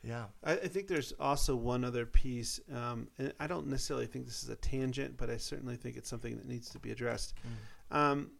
yeah, 0.03 0.25
I, 0.43 0.53
I 0.53 0.67
think 0.67 0.87
there's 0.87 1.13
also 1.19 1.55
one 1.55 1.83
other 1.83 2.05
piece, 2.05 2.59
um, 2.73 3.07
and 3.17 3.33
I 3.39 3.47
don't 3.47 3.67
necessarily 3.67 4.05
think 4.07 4.25
this 4.25 4.43
is 4.43 4.49
a 4.49 4.55
tangent, 4.55 5.17
but 5.17 5.29
I 5.29 5.37
certainly 5.37 5.75
think 5.75 5.97
it's 5.97 6.09
something 6.09 6.35
that 6.37 6.47
needs 6.47 6.69
to 6.71 6.79
be 6.79 6.91
addressed. 6.91 7.33
Um, 7.91 8.31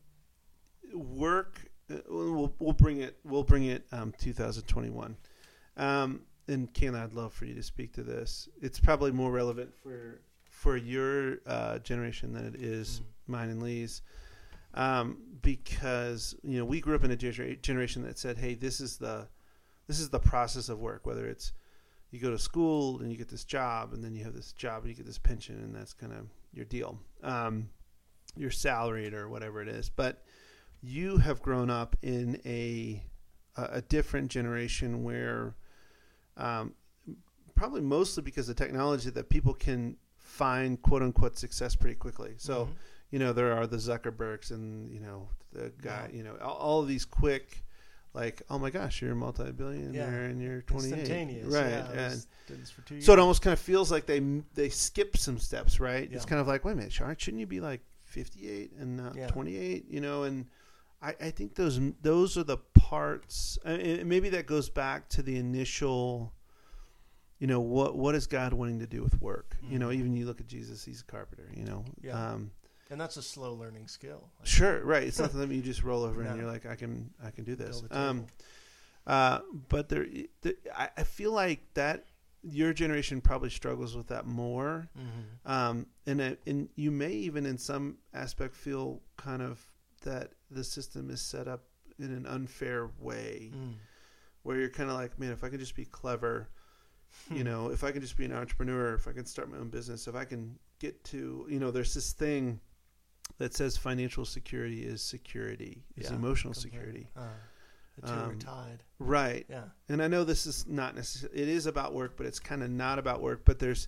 work, 0.94 1.60
uh, 1.92 1.98
we'll, 2.08 2.54
we'll 2.60 2.74
bring 2.74 3.02
it. 3.02 3.18
We'll 3.24 3.44
bring 3.44 3.66
it. 3.66 3.86
Um, 3.92 4.14
2021. 4.20 5.16
Um, 5.78 6.22
and 6.48 6.74
Candler, 6.74 7.04
I'd 7.04 7.14
love 7.14 7.34
for 7.34 7.46
you 7.46 7.54
to 7.56 7.64
speak 7.64 7.94
to 7.94 8.04
this. 8.04 8.50
It's 8.62 8.80
probably 8.80 9.12
more 9.12 9.32
relevant 9.32 9.72
for 9.84 10.22
for 10.50 10.76
your 10.76 11.38
uh, 11.46 11.80
generation 11.80 12.34
than 12.34 12.46
it 12.46 12.56
is 12.56 13.00
Mm. 13.00 13.04
mine 13.28 13.50
and 13.50 13.64
Lee's, 13.64 14.02
um, 14.74 15.18
because 15.42 16.36
you 16.44 16.58
know 16.58 16.66
we 16.66 16.82
grew 16.82 16.96
up 16.96 17.04
in 17.04 17.12
a 17.12 17.16
generation 17.16 18.04
that 18.04 18.18
said, 18.18 18.38
"Hey, 18.38 18.56
this 18.56 18.82
is 18.82 18.98
the 18.98 19.28
this 19.88 20.00
is 20.00 20.10
the 20.10 20.20
process 20.20 20.70
of 20.70 20.80
work. 20.80 21.06
Whether 21.06 21.28
it's 21.28 21.54
you 22.12 22.20
go 22.20 22.32
to 22.32 22.40
school 22.40 23.00
and 23.00 23.12
you 23.12 23.18
get 23.18 23.30
this 23.30 23.44
job, 23.46 23.94
and 23.94 24.04
then 24.04 24.16
you 24.16 24.24
have 24.24 24.34
this 24.34 24.52
job 24.54 24.82
and 24.82 24.90
you 24.90 24.96
get 24.96 25.06
this 25.06 25.20
pension, 25.20 25.56
and 25.60 25.76
that's 25.76 25.94
kind 25.94 26.12
of 26.12 26.26
your 26.52 26.66
deal. 26.66 27.00
Um, 27.24 27.70
you're 28.36 28.52
salaried 28.52 29.14
or 29.14 29.30
whatever 29.30 29.62
it 29.62 29.68
is. 29.68 29.90
But 29.90 30.24
you 30.82 31.18
have 31.18 31.42
grown 31.42 31.70
up 31.70 31.96
in 32.02 32.40
a 32.46 33.04
a, 33.58 33.82
different 33.82 34.32
generation 34.32 35.04
where, 35.04 35.54
um, 36.38 36.74
probably 37.56 37.82
mostly 37.82 38.24
because 38.24 38.48
of 38.48 38.56
technology, 38.56 39.10
that 39.10 39.28
people 39.28 39.54
can 39.54 39.98
find 40.18 40.82
quote 40.82 41.02
unquote 41.02 41.38
success 41.38 41.76
pretty 41.76 41.96
quickly. 41.96 42.36
So 42.38 42.66
Mhm. 42.66 42.70
you 43.12 43.20
know 43.20 43.34
there 43.34 43.52
are 43.52 43.68
the 43.68 43.76
Zuckerbergs 43.78 44.52
and 44.52 44.90
you 44.92 45.00
know 45.02 45.28
the 45.52 45.74
guy 45.82 46.08
Yeah. 46.12 46.18
you 46.18 46.24
know 46.24 46.38
all, 46.38 46.56
all 46.56 46.82
of 46.82 46.88
these 46.88 47.04
quick 47.06 47.66
like 48.14 48.42
oh 48.50 48.58
my 48.60 48.70
gosh 48.70 49.02
you're 49.02 49.12
a 49.12 49.16
multi-billionaire 49.16 49.94
Yeah. 50.24 50.30
and 50.30 50.42
you're 50.42 50.62
28 50.62 50.94
instantaneous, 51.00 51.48
right 51.54 51.70
Yeah, 51.70 51.90
and 51.92 52.12
was- 52.14 52.28
did 52.48 52.62
this 52.62 52.70
for 52.72 52.82
two 52.84 53.02
so 53.02 53.14
it 53.14 53.20
almost 53.20 53.42
kind 53.42 53.52
of 53.54 53.60
feels 53.60 53.92
like 53.92 54.06
they 54.06 54.20
they 54.54 54.70
skip 54.70 55.18
some 55.18 55.38
steps 55.40 55.80
right 55.80 56.08
it's 56.12 56.26
kind 56.26 56.40
of 56.40 56.48
like 56.48 56.64
wait 56.66 56.74
a 56.74 56.76
minute 56.76 56.94
shouldn't 56.94 57.40
you 57.40 57.46
be 57.48 57.60
like 57.60 57.82
58 58.06 58.72
and 58.80 58.96
not 58.98 59.16
Yeah. 59.16 59.28
28 59.28 59.86
you 59.90 60.02
know 60.02 60.24
and 60.24 60.46
I, 61.02 61.16
I 61.22 61.30
think 61.32 61.56
those 61.56 61.80
those 62.02 62.38
are 62.38 62.44
the 62.44 62.58
parts 62.58 63.58
maybe 63.66 64.30
that 64.30 64.46
goes 64.48 64.70
back 64.70 65.08
to 65.10 65.22
the 65.22 65.38
initial 65.38 66.34
you 67.40 67.48
know 67.48 67.62
what 67.62 67.96
what 67.98 68.16
is 68.16 68.28
God 68.28 68.54
wanting 68.54 68.80
to 68.80 68.88
do 68.88 69.02
with 69.04 69.22
work 69.22 69.56
you 69.64 69.80
know 69.80 69.88
Mhm. 69.90 69.96
even 69.96 70.14
you 70.18 70.26
look 70.26 70.42
at 70.42 70.48
Jesus 70.48 70.84
he's 70.84 71.02
a 71.02 71.06
carpenter 71.06 71.50
you 71.56 71.64
know 71.64 71.86
Yeah. 72.02 72.32
um, 72.32 72.52
and 72.92 73.00
that's 73.00 73.18
a 73.18 73.22
slow 73.22 73.54
learning 73.54 73.88
skill. 73.88 74.32
Like, 74.40 74.48
Sure, 74.48 74.84
right. 74.84 75.04
It's 75.04 75.20
nothing 75.26 75.40
that 75.48 75.54
you 75.54 75.62
just 75.62 75.84
roll 75.84 76.04
over 76.04 76.24
No. 76.24 76.32
and 76.32 76.40
you're 76.42 76.52
like, 76.52 76.66
I 76.66 76.74
can, 76.76 77.12
I 77.24 77.30
can 77.30 77.44
do 77.44 77.56
this. 77.56 77.84
Um, 77.92 78.26
uh, 79.06 79.42
but 79.70 79.90
there, 79.90 80.08
there, 80.42 80.54
I, 80.76 80.90
I 80.98 81.04
feel 81.04 81.32
like 81.32 81.62
that 81.76 82.06
your 82.42 82.74
generation 82.74 83.22
probably 83.22 83.52
struggles 83.52 83.96
with 83.96 84.08
that 84.08 84.26
more. 84.26 84.90
Mhm. 84.98 85.48
Um, 85.52 85.86
and 86.08 86.20
it, 86.20 86.42
and 86.48 86.68
you 86.76 86.90
may 86.90 87.12
even 87.12 87.46
in 87.46 87.60
some 87.60 88.00
aspect 88.16 88.56
feel 88.56 89.04
kind 89.18 89.44
of 89.44 89.64
that 90.02 90.34
the 90.50 90.64
system 90.64 91.10
is 91.10 91.22
set 91.22 91.48
up 91.48 91.64
in 91.98 92.12
an 92.14 92.26
unfair 92.26 92.90
way, 93.00 93.52
Mm. 93.54 93.74
where 94.44 94.58
you're 94.58 94.70
kind 94.70 94.90
of 94.90 94.96
like, 94.96 95.20
man, 95.20 95.32
if 95.32 95.44
I 95.44 95.50
can 95.50 95.60
just 95.60 95.76
be 95.76 95.86
clever, 95.86 96.48
you 97.32 97.44
know, 97.44 97.70
if 97.72 97.84
I 97.84 97.92
can 97.92 98.02
just 98.02 98.18
be 98.18 98.26
an 98.26 98.34
entrepreneur, 98.34 98.94
if 98.94 99.08
I 99.08 99.12
can 99.14 99.26
start 99.26 99.50
my 99.52 99.58
own 99.58 99.70
business, 99.70 100.08
if 100.08 100.16
I 100.16 100.26
can 100.26 100.58
get 100.80 101.04
to, 101.06 101.46
you 101.50 101.60
know, 101.60 101.72
there's 101.72 101.94
this 101.94 102.14
thing 102.14 102.60
that 103.38 103.54
says 103.54 103.78
financial 103.78 104.26
security 104.26 104.84
is 104.86 105.02
security, 105.02 105.84
is 105.98 106.10
Yeah, 106.10 106.16
emotional 106.16 106.54
completely. 106.54 106.78
security. 106.80 107.08
Uh, 107.16 107.28
the 107.96 108.02
two 108.08 108.14
are 108.14 108.24
Um, 108.32 108.40
tied. 108.40 108.84
Right. 109.00 109.46
Yeah. 109.50 109.66
And 109.90 110.02
I 110.02 110.08
know 110.08 110.24
this 110.24 110.46
is 110.46 110.66
not 110.68 110.96
necessarily, 110.96 111.42
it 111.42 111.50
is 111.50 111.66
about 111.66 111.94
work, 111.94 112.16
but 112.16 112.26
it's 112.26 112.40
kind 112.40 112.64
of 112.64 112.70
not 112.70 112.98
about 113.00 113.22
work. 113.22 113.44
But 113.46 113.60
there's, 113.60 113.88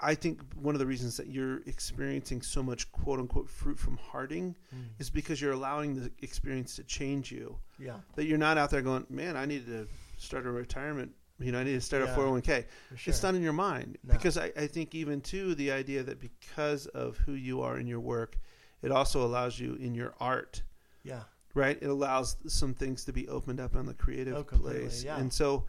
I 0.00 0.14
think 0.14 0.40
one 0.54 0.74
of 0.74 0.78
the 0.78 0.86
reasons 0.86 1.16
that 1.16 1.26
you're 1.26 1.60
experiencing 1.66 2.40
so 2.42 2.62
much 2.62 2.90
quote 2.92 3.18
unquote 3.18 3.48
fruit 3.50 3.78
from 3.78 3.96
Harding 3.96 4.54
Mm. 4.74 4.84
is 5.00 5.10
because 5.10 5.40
you're 5.40 5.52
allowing 5.52 5.96
the 6.00 6.12
experience 6.22 6.76
to 6.76 6.84
change 6.84 7.32
you. 7.32 7.58
Yeah. 7.78 7.96
That 8.14 8.26
you're 8.26 8.38
not 8.38 8.58
out 8.58 8.70
there 8.70 8.82
going, 8.82 9.06
man, 9.10 9.36
I 9.36 9.44
need 9.44 9.66
to 9.66 9.88
start 10.18 10.46
a 10.46 10.50
retirement. 10.52 11.12
You 11.40 11.50
know, 11.50 11.58
I 11.58 11.64
need 11.64 11.72
to 11.72 11.80
start 11.80 12.04
Yeah. 12.04 12.12
a 12.12 12.16
401k. 12.16 12.64
Sure. 12.94 13.10
It's 13.10 13.22
not 13.24 13.34
in 13.34 13.42
your 13.42 13.52
mind. 13.52 13.98
No. 14.04 14.12
Because 14.14 14.38
I, 14.38 14.52
I 14.56 14.68
think, 14.68 14.94
even 14.94 15.20
too, 15.20 15.56
the 15.56 15.72
idea 15.72 16.04
that 16.04 16.20
because 16.20 16.86
of 16.86 17.16
who 17.18 17.32
you 17.32 17.62
are 17.62 17.76
in 17.78 17.88
your 17.88 17.98
work, 18.00 18.38
it 18.82 18.92
also 18.92 19.24
allows 19.24 19.58
you 19.58 19.74
in 19.74 19.94
your 19.96 20.14
art 20.20 20.62
Yeah. 21.02 21.24
right? 21.54 21.76
It 21.82 21.88
allows 21.90 22.36
some 22.46 22.72
things 22.74 23.04
to 23.06 23.12
be 23.12 23.28
opened 23.28 23.58
up 23.58 23.74
on 23.74 23.86
the 23.86 23.94
creative 23.94 24.34
Oh, 24.36 24.44
place. 24.44 25.02
yeah. 25.02 25.16
And 25.18 25.32
so 25.32 25.66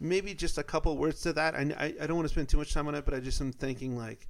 maybe 0.00 0.34
just 0.34 0.58
a 0.58 0.62
couple 0.62 0.96
words 0.96 1.20
to 1.22 1.32
that. 1.34 1.54
I, 1.54 1.60
I, 1.78 1.94
I 2.02 2.06
don't 2.06 2.16
want 2.16 2.26
to 2.26 2.32
spend 2.32 2.48
too 2.48 2.56
much 2.58 2.72
time 2.74 2.88
on 2.88 2.94
it, 2.94 3.04
but 3.04 3.14
I 3.14 3.20
just 3.20 3.40
am 3.40 3.52
thinking 3.52 3.96
like 3.96 4.28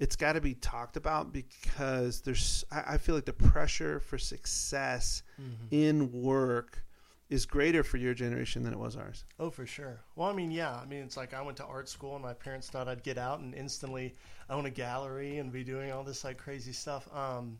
it's 0.00 0.16
got 0.16 0.34
to 0.34 0.40
be 0.40 0.54
talked 0.54 0.96
about 0.96 1.32
because 1.32 2.20
there's, 2.20 2.64
I, 2.70 2.94
I 2.94 2.98
feel 2.98 3.14
like 3.14 3.24
the 3.24 3.32
pressure 3.32 3.98
for 4.00 4.18
success 4.18 5.22
Mhm. 5.40 5.68
in 5.72 6.12
work 6.22 6.84
is 7.30 7.44
greater 7.46 7.82
for 7.84 7.96
your 7.98 8.14
generation 8.14 8.62
than 8.62 8.72
it 8.72 8.78
was 8.78 8.96
ours. 8.96 9.24
Oh, 9.38 9.50
for 9.50 9.66
sure. 9.66 10.00
Well, 10.16 10.28
I 10.28 10.32
mean, 10.32 10.50
yeah. 10.50 10.74
I 10.74 10.86
mean, 10.86 11.00
it's 11.02 11.16
like 11.16 11.34
I 11.34 11.42
went 11.42 11.56
to 11.58 11.64
art 11.66 11.88
school, 11.88 12.14
and 12.14 12.22
my 12.24 12.32
parents 12.32 12.68
thought 12.70 12.88
I'd 12.88 13.02
get 13.02 13.18
out 13.18 13.40
and 13.40 13.54
instantly 13.54 14.14
own 14.48 14.64
a 14.66 14.70
gallery 14.70 15.38
and 15.38 15.52
be 15.52 15.62
doing 15.62 15.92
all 15.92 16.02
this 16.04 16.24
like 16.24 16.38
crazy 16.38 16.72
stuff. 16.72 17.06
Um, 17.14 17.58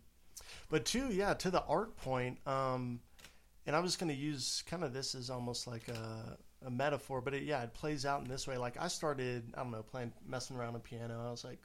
but 0.71 0.85
two, 0.87 1.09
yeah, 1.13 1.35
to 1.35 1.51
the 1.51 1.63
art 1.65 1.97
point, 1.97 2.39
um, 2.47 3.01
and 3.67 3.77
I 3.77 3.81
was 3.81 3.97
going 3.97 4.09
to 4.09 4.15
use 4.19 4.63
kind 4.67 4.83
of 4.85 4.95
this 4.95 5.15
as 5.15 5.29
almost 5.29 5.67
like 5.67 5.87
a, 5.89 6.39
a 6.65 6.71
metaphor, 6.71 7.21
but 7.21 7.35
it, 7.35 7.45
yeah, 7.45 7.63
it 7.63 7.75
plays 7.75 8.05
out 8.05 8.23
in 8.23 8.29
this 8.29 8.47
way. 8.47 8.57
Like 8.57 8.77
I 8.81 8.89
started, 8.89 9.53
I 9.55 9.63
don't 9.63 9.71
know, 9.71 9.83
playing, 9.83 10.13
messing 10.27 10.57
around 10.57 10.75
with 10.75 10.85
piano. 10.85 11.25
I 11.27 11.31
was 11.31 11.45
like 11.45 11.63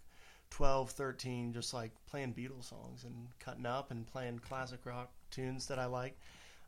12, 0.52 0.92
13, 0.92 1.54
just 1.54 1.74
like 1.74 1.92
playing 2.06 2.34
Beatles 2.34 2.66
songs 2.66 3.04
and 3.04 3.28
cutting 3.40 3.66
up 3.66 3.92
and 3.92 4.06
playing 4.06 4.40
classic 4.40 4.86
rock 4.86 5.12
tunes 5.32 5.68
that 5.68 5.80
I 5.80 5.86
like. 5.86 6.20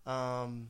Um, 0.05 0.69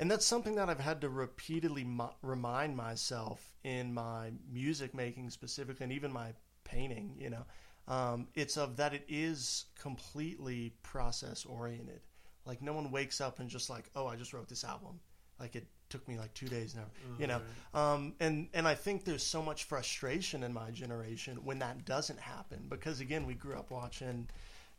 and 0.00 0.10
that's 0.10 0.26
something 0.26 0.54
that 0.56 0.68
I've 0.68 0.80
had 0.80 1.00
to 1.00 1.08
repeatedly 1.08 1.84
mo- 1.84 2.14
remind 2.22 2.76
myself 2.76 3.54
in 3.64 3.92
my 3.92 4.30
music 4.50 4.94
making 4.94 5.30
specifically, 5.30 5.84
and 5.84 5.92
even 5.92 6.12
my 6.12 6.32
painting. 6.64 7.14
You 7.18 7.30
know, 7.30 7.44
um, 7.88 8.28
it's 8.34 8.56
of 8.56 8.76
that 8.76 8.94
it 8.94 9.04
is 9.08 9.66
completely 9.80 10.72
process 10.82 11.44
oriented. 11.44 12.00
Like 12.44 12.62
no 12.62 12.72
one 12.72 12.90
wakes 12.90 13.20
up 13.20 13.40
and 13.40 13.50
just 13.50 13.70
like, 13.70 13.90
oh, 13.96 14.06
I 14.06 14.16
just 14.16 14.32
wrote 14.32 14.48
this 14.48 14.64
album. 14.64 15.00
Like 15.40 15.56
it 15.56 15.66
took 15.88 16.06
me 16.08 16.18
like 16.18 16.32
two 16.34 16.48
days 16.48 16.74
now. 16.74 16.86
You 17.18 17.26
know, 17.26 17.40
um, 17.74 18.14
and 18.20 18.48
and 18.54 18.66
I 18.68 18.74
think 18.74 19.04
there's 19.04 19.22
so 19.24 19.42
much 19.42 19.64
frustration 19.64 20.42
in 20.42 20.52
my 20.52 20.70
generation 20.70 21.38
when 21.44 21.58
that 21.60 21.84
doesn't 21.84 22.18
happen 22.18 22.66
because 22.68 23.00
again, 23.00 23.26
we 23.26 23.34
grew 23.34 23.54
up 23.54 23.70
watching, 23.70 24.28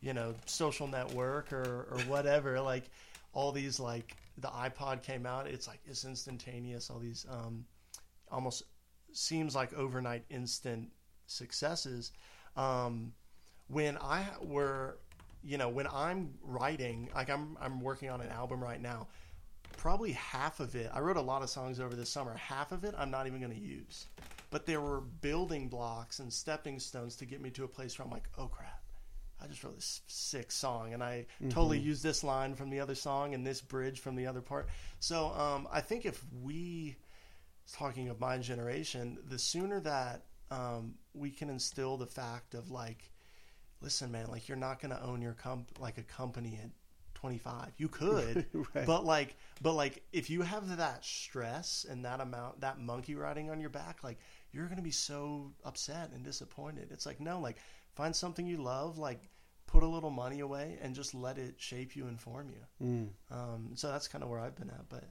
you 0.02 0.14
know, 0.14 0.36
Social 0.46 0.88
Network 0.88 1.52
or 1.54 1.88
or 1.92 2.00
whatever. 2.08 2.60
like 2.62 2.90
all 3.34 3.52
these 3.52 3.80
like 3.80 4.16
the 4.38 4.48
iPod 4.48 5.04
came 5.04 5.26
out. 5.26 5.48
It's 5.48 5.68
like 5.68 5.80
it's 5.86 6.06
instantaneous. 6.06 6.90
All 6.90 7.00
these 7.00 7.26
um, 7.30 7.66
almost 8.32 8.64
seems 9.12 9.56
like 9.56 9.74
overnight 9.74 10.24
instant 10.30 10.90
successes. 11.28 12.12
Um, 12.56 13.14
when 13.68 13.98
I 13.98 14.26
were, 14.42 14.98
you 15.44 15.58
know, 15.58 15.70
when 15.70 15.88
I'm 15.88 16.34
writing, 16.42 17.10
like 17.14 17.30
I'm 17.30 17.58
I'm 17.62 17.82
working 17.82 18.10
on 18.10 18.22
an 18.22 18.30
album 18.30 18.62
right 18.64 18.82
now. 18.82 19.08
Probably 19.80 20.12
half 20.12 20.60
of 20.60 20.76
it. 20.76 20.92
I 20.94 21.00
wrote 21.00 21.16
a 21.16 21.22
lot 21.22 21.42
of 21.42 21.50
songs 21.50 21.80
over 21.80 21.96
the 21.96 22.06
summer. 22.06 22.36
Half 22.36 22.74
of 22.74 22.84
it 22.84 22.94
I'm 22.98 23.10
not 23.10 23.28
even 23.28 23.40
going 23.40 23.54
to 23.54 23.58
use, 23.58 24.08
but 24.52 24.66
there 24.66 24.82
were 24.82 25.00
building 25.00 25.70
blocks 25.70 26.20
and 26.20 26.34
stepping 26.34 26.80
stones 26.80 27.16
to 27.16 27.26
get 27.26 27.40
me 27.40 27.50
to 27.52 27.64
a 27.64 27.68
place 27.68 27.98
where 27.98 28.06
I'm 28.06 28.12
like, 28.12 28.28
oh 28.38 28.48
crap. 28.48 28.84
I 29.42 29.48
just 29.48 29.64
wrote 29.64 29.76
this 29.76 30.02
sick 30.08 30.52
song, 30.52 30.94
and 30.94 31.02
I 31.02 31.26
totally 31.50 31.80
used 31.80 32.04
this 32.04 32.26
line 32.26 32.56
from 32.56 32.70
the 32.70 32.82
other 32.82 32.94
song 32.94 33.34
and 33.34 33.48
this 33.48 33.62
bridge 33.62 34.02
from 34.02 34.18
the 34.18 34.28
other 34.28 34.42
part. 34.42 34.68
So 35.00 35.28
um, 35.28 35.66
I 35.72 35.80
think 35.80 36.06
if 36.06 36.22
we, 36.44 36.98
talking 37.72 38.10
of 38.10 38.20
my 38.20 38.38
generation, 38.38 39.18
the 39.30 39.40
sooner 39.40 39.80
that 39.80 40.24
um, 40.52 40.96
we 41.14 41.32
can 41.32 41.50
instill 41.50 41.96
the 41.96 42.06
fact 42.06 42.54
of 42.54 42.70
like, 42.70 43.12
listen, 43.80 44.12
man, 44.12 44.28
like 44.28 44.50
you're 44.50 44.58
not 44.58 44.82
going 44.82 44.94
to 44.94 45.02
own 45.02 45.22
your 45.22 45.36
comp 45.36 45.80
like 45.80 45.98
a 45.98 46.04
company 46.04 46.60
at 46.62 46.70
25. 47.20 47.74
You 47.78 47.88
could, 47.90 48.46
Right. 48.74 48.86
but 48.86 49.06
like, 49.06 49.36
but 49.62 49.74
like, 49.74 50.02
if 50.14 50.30
you 50.30 50.42
have 50.42 50.78
that 50.78 51.04
stress 51.04 51.86
and 51.90 52.06
that 52.06 52.22
amount, 52.22 52.62
that 52.62 52.80
monkey 52.80 53.16
riding 53.16 53.50
on 53.50 53.60
your 53.60 53.70
back, 53.70 54.04
like 54.04 54.20
you're 54.52 54.66
going 54.66 54.78
to 54.78 54.84
be 54.84 54.92
so 54.92 55.52
upset 55.66 56.12
and 56.14 56.24
disappointed. 56.24 56.90
It's 56.92 57.06
like 57.06 57.20
no, 57.20 57.40
like 57.40 57.58
find 57.96 58.16
something 58.16 58.46
you 58.48 58.58
love, 58.58 58.98
like 58.98 59.20
put 59.68 59.84
a 59.84 59.88
little 59.88 60.10
money 60.10 60.40
away 60.40 60.78
and 60.82 60.96
just 60.96 61.14
let 61.14 61.38
it 61.38 61.56
shape 61.58 61.96
you 61.96 62.08
and 62.08 62.20
form 62.20 62.50
you. 62.50 62.88
Mm. 62.88 63.10
Um, 63.32 63.72
so 63.76 63.92
that's 63.92 64.08
kind 64.08 64.24
of 64.24 64.30
where 64.30 64.40
I've 64.40 64.56
been 64.56 64.70
at, 64.70 64.88
but 64.90 65.04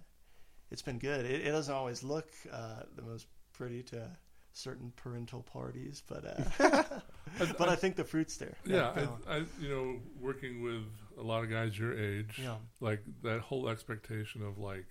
it's 0.70 0.82
been 0.82 0.98
good. 0.98 1.24
It, 1.26 1.46
it 1.46 1.50
doesn't 1.50 1.72
always 1.74 2.02
look 2.02 2.28
uh, 2.52 2.82
the 2.96 3.02
most 3.02 3.26
pretty 3.52 3.82
to 3.84 4.10
certain 4.52 4.92
parental 4.96 5.42
parties, 5.42 6.02
but 6.08 6.24
uh, 6.60 6.82
but 7.58 7.68
I 7.68 7.76
think 7.76 7.96
the 7.96 8.04
fruit's 8.04 8.36
there. 8.36 8.56
Yeah, 8.64 8.92
no. 8.96 9.18
I, 9.28 9.36
I, 9.36 9.42
you 9.60 9.68
know, 9.68 9.96
working 10.20 10.62
with 10.62 10.84
a 11.18 11.22
lot 11.22 11.42
of 11.44 11.50
guys 11.50 11.78
your 11.78 11.98
age, 11.98 12.38
Yeah. 12.42 12.56
like 12.80 13.02
that 13.22 13.40
whole 13.40 13.68
expectation 13.68 14.42
of 14.42 14.58
like, 14.58 14.86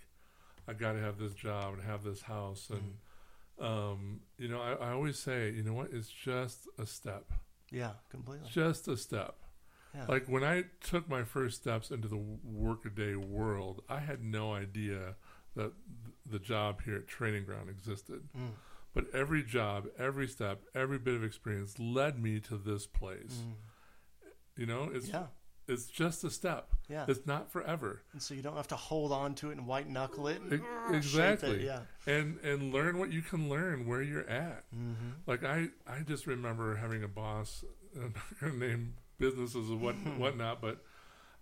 I 0.68 0.74
got 0.74 0.94
to 0.94 1.00
have 1.00 1.18
this 1.18 1.34
job 1.34 1.74
and 1.76 1.84
have 1.84 2.04
this 2.04 2.22
house, 2.22 2.70
and 2.70 2.96
Mm-hmm. 3.60 3.66
um, 3.66 4.20
you 4.38 4.48
know, 4.48 4.62
I, 4.62 4.74
I 4.74 4.92
always 4.92 5.18
say, 5.18 5.50
you 5.52 5.64
know 5.64 5.74
what, 5.74 5.90
it's 5.92 6.10
just 6.10 6.68
a 6.78 6.86
step, 6.86 7.26
yeah, 7.72 7.92
completely. 8.10 8.48
just 8.52 8.88
a 8.88 8.96
step. 8.98 9.36
Yeah. 9.96 10.06
Like 10.08 10.28
when 10.28 10.44
I 10.44 10.66
took 10.84 11.10
my 11.10 11.24
first 11.24 11.62
steps 11.62 11.90
into 11.90 12.08
the 12.08 12.22
workaday 12.44 13.16
world, 13.16 13.82
I 13.90 14.00
had 14.00 14.24
no 14.24 14.54
idea 14.54 15.16
that 15.56 15.72
th- 15.72 16.14
the 16.30 16.38
job 16.40 16.82
here 16.84 16.98
at 16.98 17.08
Training 17.08 17.46
Ground 17.46 17.70
existed. 17.70 18.22
Mm. 18.38 18.50
But 18.98 19.14
every 19.14 19.44
job, 19.44 19.86
every 20.00 20.28
step, 20.28 20.64
every 20.74 20.98
bit 20.98 21.14
of 21.14 21.24
experience 21.24 21.78
led 21.78 22.20
me 22.20 22.40
to 22.40 22.58
this 22.58 22.88
place. 22.88 23.44
Mm. 23.46 23.54
You 24.56 24.66
know, 24.66 24.90
it's 24.92 25.08
Yeah, 25.08 25.28
it's 25.68 25.86
just 25.86 26.24
a 26.24 26.32
step. 26.32 26.70
yeah. 26.90 27.06
It's 27.08 27.28
not 27.28 27.52
forever. 27.52 28.02
And 28.14 28.24
so 28.24 28.34
you 28.34 28.42
don't 28.42 28.56
have 28.56 28.70
to 28.70 28.76
hold 28.76 29.12
on 29.12 29.36
to 29.36 29.52
it 29.52 29.58
and 29.58 29.68
white 29.68 29.88
knuckle 29.88 30.28
it. 30.30 30.42
Exactly. 30.90 31.58
It. 31.58 31.62
Yeah. 31.62 31.82
And 32.08 32.40
and 32.40 32.74
learn 32.74 32.98
what 32.98 33.12
you 33.14 33.22
can 33.22 33.50
learn 33.50 33.86
where 33.86 34.02
you're 34.02 34.28
at. 34.28 34.64
Mm-hmm. 34.74 35.12
Like 35.28 35.44
I 35.44 35.68
I 35.86 36.00
just 36.00 36.26
remember 36.26 36.76
having 36.76 37.04
a 37.04 37.08
boss. 37.08 37.64
I'm 37.96 38.14
not 38.16 38.40
gonna 38.40 38.54
name 38.54 38.96
businesses 39.20 39.70
and 39.70 39.80
what 39.80 39.94
whatnot, 40.18 40.60
but 40.60 40.82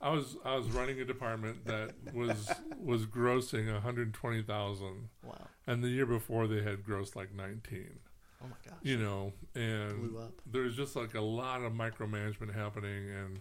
I 0.02 0.10
was 0.10 0.36
I 0.46 0.56
was 0.56 0.68
running 0.72 1.00
a 1.00 1.06
department 1.06 1.66
that 1.66 1.94
was 2.14 2.52
was 2.80 3.06
grossing 3.06 3.72
120,000, 3.72 5.10
Wow. 5.24 5.48
and 5.68 5.84
the 5.84 5.90
year 5.90 6.06
before 6.06 6.48
they 6.48 6.62
had 6.62 6.84
grossed 6.84 7.16
like 7.16 7.34
19. 7.34 8.00
Oh 8.44 8.48
my 8.48 8.56
gosh. 8.70 8.78
You 8.84 8.98
know, 8.98 9.34
and 9.56 10.14
there's 10.46 10.76
just 10.76 10.96
like 10.96 11.16
a 11.16 11.22
lot 11.22 11.62
of 11.62 11.72
micromanagement 11.74 12.54
happening 12.54 13.10
and 13.10 13.40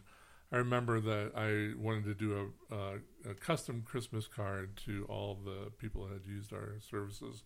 i 0.53 0.57
remember 0.57 1.01
that 1.01 1.33
i 1.35 1.77
wanted 1.83 2.05
to 2.05 2.15
do 2.15 2.53
a, 2.71 2.75
a, 2.75 3.31
a 3.31 3.35
custom 3.35 3.83
christmas 3.85 4.29
card 4.29 4.77
to 4.77 5.05
all 5.09 5.39
the 5.45 5.71
people 5.79 6.05
that 6.07 6.13
had 6.13 6.27
used 6.27 6.53
our 6.53 6.75
services 6.81 7.43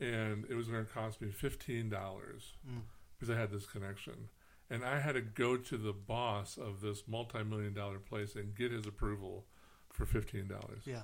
and 0.00 0.44
it 0.48 0.54
was 0.54 0.68
going 0.68 0.84
to 0.84 0.92
cost 0.92 1.20
me 1.20 1.28
$15 1.28 1.90
Mm. 1.90 2.80
because 3.18 3.34
i 3.34 3.38
had 3.38 3.50
this 3.50 3.66
connection 3.66 4.28
and 4.70 4.84
i 4.84 4.98
had 5.00 5.12
to 5.14 5.20
go 5.20 5.56
to 5.56 5.76
the 5.76 5.92
boss 5.92 6.56
of 6.56 6.80
this 6.80 7.04
multi-million 7.06 7.72
dollar 7.74 7.98
place 7.98 8.34
and 8.34 8.54
get 8.54 8.70
his 8.72 8.86
approval 8.86 9.46
for 9.92 10.04
$15 10.06 10.50
Yeah. 10.84 11.02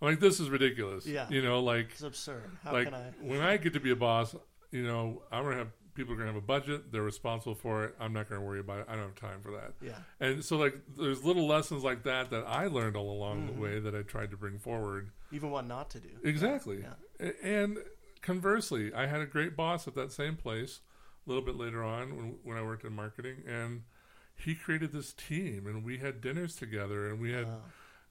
i'm 0.00 0.08
like 0.08 0.20
this 0.20 0.40
is 0.40 0.48
ridiculous 0.50 1.06
Yeah. 1.06 1.26
you 1.28 1.42
know 1.42 1.60
like 1.60 1.90
It's 1.92 2.02
absurd. 2.02 2.50
How 2.62 2.72
like 2.72 2.84
can 2.86 2.94
I? 2.94 3.12
when 3.20 3.40
I 3.40 3.56
get 3.56 3.72
to 3.74 3.80
be 3.80 3.90
a 3.90 3.96
boss, 3.96 4.34
you 4.70 4.82
know, 4.84 5.22
I'm 5.30 5.44
gonna 5.44 5.56
have 5.56 5.68
people 5.94 6.14
are 6.14 6.16
going 6.16 6.26
to 6.28 6.32
have 6.32 6.42
a 6.42 6.46
budget. 6.46 6.90
They're 6.90 7.02
responsible 7.02 7.54
for 7.54 7.84
it. 7.84 7.94
I'm 8.00 8.14
not 8.14 8.26
going 8.26 8.40
to 8.40 8.46
worry 8.46 8.60
about 8.60 8.78
it. 8.78 8.86
I 8.88 8.94
don't 8.94 9.02
have 9.04 9.14
time 9.14 9.42
for 9.42 9.50
that. 9.50 9.74
Yeah. 9.82 9.98
And 10.20 10.42
so, 10.42 10.56
like, 10.56 10.74
there's 10.96 11.22
little 11.22 11.46
lessons 11.46 11.84
like 11.84 12.04
that 12.04 12.30
that 12.30 12.44
I 12.46 12.68
learned 12.68 12.96
all 12.96 13.10
along 13.10 13.42
Mhm. 13.42 13.46
the 13.54 13.60
way 13.60 13.78
that 13.78 13.94
I 13.94 14.00
tried 14.00 14.30
to 14.30 14.38
bring 14.38 14.58
forward. 14.58 15.10
Even 15.32 15.50
what 15.50 15.66
not 15.66 15.90
to 15.90 16.00
do. 16.00 16.08
Exactly. 16.24 16.80
Yeah. 17.20 17.30
And 17.42 17.76
conversely, 18.22 18.94
I 18.94 19.04
had 19.06 19.20
a 19.20 19.26
great 19.26 19.54
boss 19.54 19.86
at 19.86 19.94
that 19.96 20.12
same 20.12 20.34
place 20.36 20.80
a 21.26 21.28
little 21.30 21.44
bit 21.44 21.56
later 21.56 21.82
on 21.84 22.16
when, 22.16 22.34
when 22.42 22.56
I 22.56 22.62
worked 22.62 22.84
in 22.84 22.92
marketing, 22.94 23.42
and 23.46 23.82
he 24.34 24.54
created 24.54 24.92
this 24.92 25.12
team, 25.12 25.66
and 25.66 25.84
we 25.84 25.98
had 25.98 26.20
dinners 26.20 26.56
together, 26.56 27.08
and 27.08 27.20
we 27.20 27.32
had 27.32 27.46
Wow. 27.46 27.60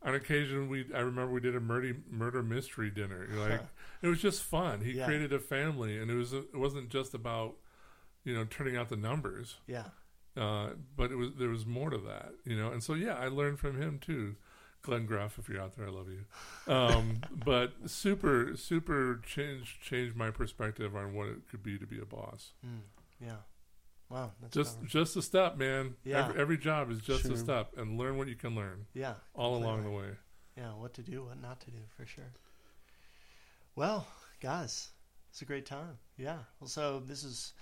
on 0.04 0.16
occasion 0.16 0.70
we 0.70 0.86
I 0.94 1.00
remember 1.00 1.32
we 1.34 1.42
did 1.42 1.56
a 1.56 1.60
murder 1.60 1.96
murder 2.10 2.42
mystery 2.44 2.90
dinner. 2.90 3.28
Like 3.36 3.62
it 4.02 4.08
was 4.08 4.22
just 4.22 4.44
fun. 4.44 4.82
He 4.82 4.94
Yeah. 4.94 5.06
created 5.06 5.34
a 5.34 5.40
family, 5.40 5.98
and 5.98 6.10
it 6.10 6.16
was 6.16 6.34
it 6.34 6.56
wasn't 6.56 6.90
just 6.90 7.14
about 7.14 7.56
you 8.24 8.34
know 8.34 8.46
turning 8.46 8.78
out 8.78 8.90
the 8.90 8.96
numbers, 8.98 9.58
Yeah. 9.68 9.86
uh, 10.38 10.72
but 10.96 11.12
it 11.12 11.16
was 11.16 11.32
there 11.38 11.50
was 11.50 11.66
more 11.66 11.90
to 11.90 11.98
that. 12.00 12.34
You 12.46 12.56
know, 12.58 12.72
and 12.72 12.82
so 12.84 12.94
yeah, 12.94 13.16
I 13.16 13.28
learned 13.28 13.60
from 13.60 13.82
him 13.82 14.00
too. 14.00 14.36
Glenn 14.84 15.06
Graff, 15.06 15.38
if 15.38 15.48
you're 15.48 15.62
out 15.62 15.76
there, 15.76 15.86
I 15.88 15.92
love 15.92 16.08
you. 16.10 16.26
Um, 16.74 17.22
but 17.46 17.74
super, 17.86 18.56
super 18.56 19.22
changed 19.24 19.80
changed 19.82 20.16
my 20.16 20.32
perspective 20.32 20.96
on 20.96 21.14
what 21.14 21.28
it 21.28 21.48
could 21.50 21.62
be 21.62 21.78
to 21.78 21.86
be 21.86 22.00
a 22.00 22.06
boss. 22.06 22.54
Mm. 22.66 22.80
Yeah. 23.22 23.36
Wow. 24.10 24.32
That's 24.42 24.54
Just 24.54 24.76
powerful. 24.80 24.88
just 24.90 25.16
a 25.18 25.22
step, 25.22 25.58
man. 25.58 25.96
Yeah. 26.04 26.26
Every, 26.28 26.42
every 26.42 26.58
job 26.58 26.92
is 26.92 27.00
just 27.00 27.24
Sure. 27.24 27.34
a 27.34 27.38
step, 27.38 27.72
and 27.78 27.98
learn 27.98 28.18
what 28.18 28.28
you 28.28 28.36
can 28.36 28.56
learn 28.56 28.86
yeah. 28.94 29.14
all 29.34 29.56
along 29.56 29.84
the 29.84 29.92
way. 29.92 30.10
Yeah. 30.58 30.74
What 30.74 30.94
to 30.96 31.02
do, 31.02 31.24
what 31.26 31.42
not 31.42 31.62
to 31.62 31.72
do, 31.72 31.80
for 31.96 32.06
sure. 32.06 32.32
Well, 33.76 34.06
guys, 34.42 34.90
it's 35.30 35.42
a 35.42 35.46
great 35.46 35.66
time. 35.66 35.98
Yeah. 36.18 36.40
Well, 36.60 36.68
so 36.68 37.00
this 37.00 37.24
has 37.24 37.54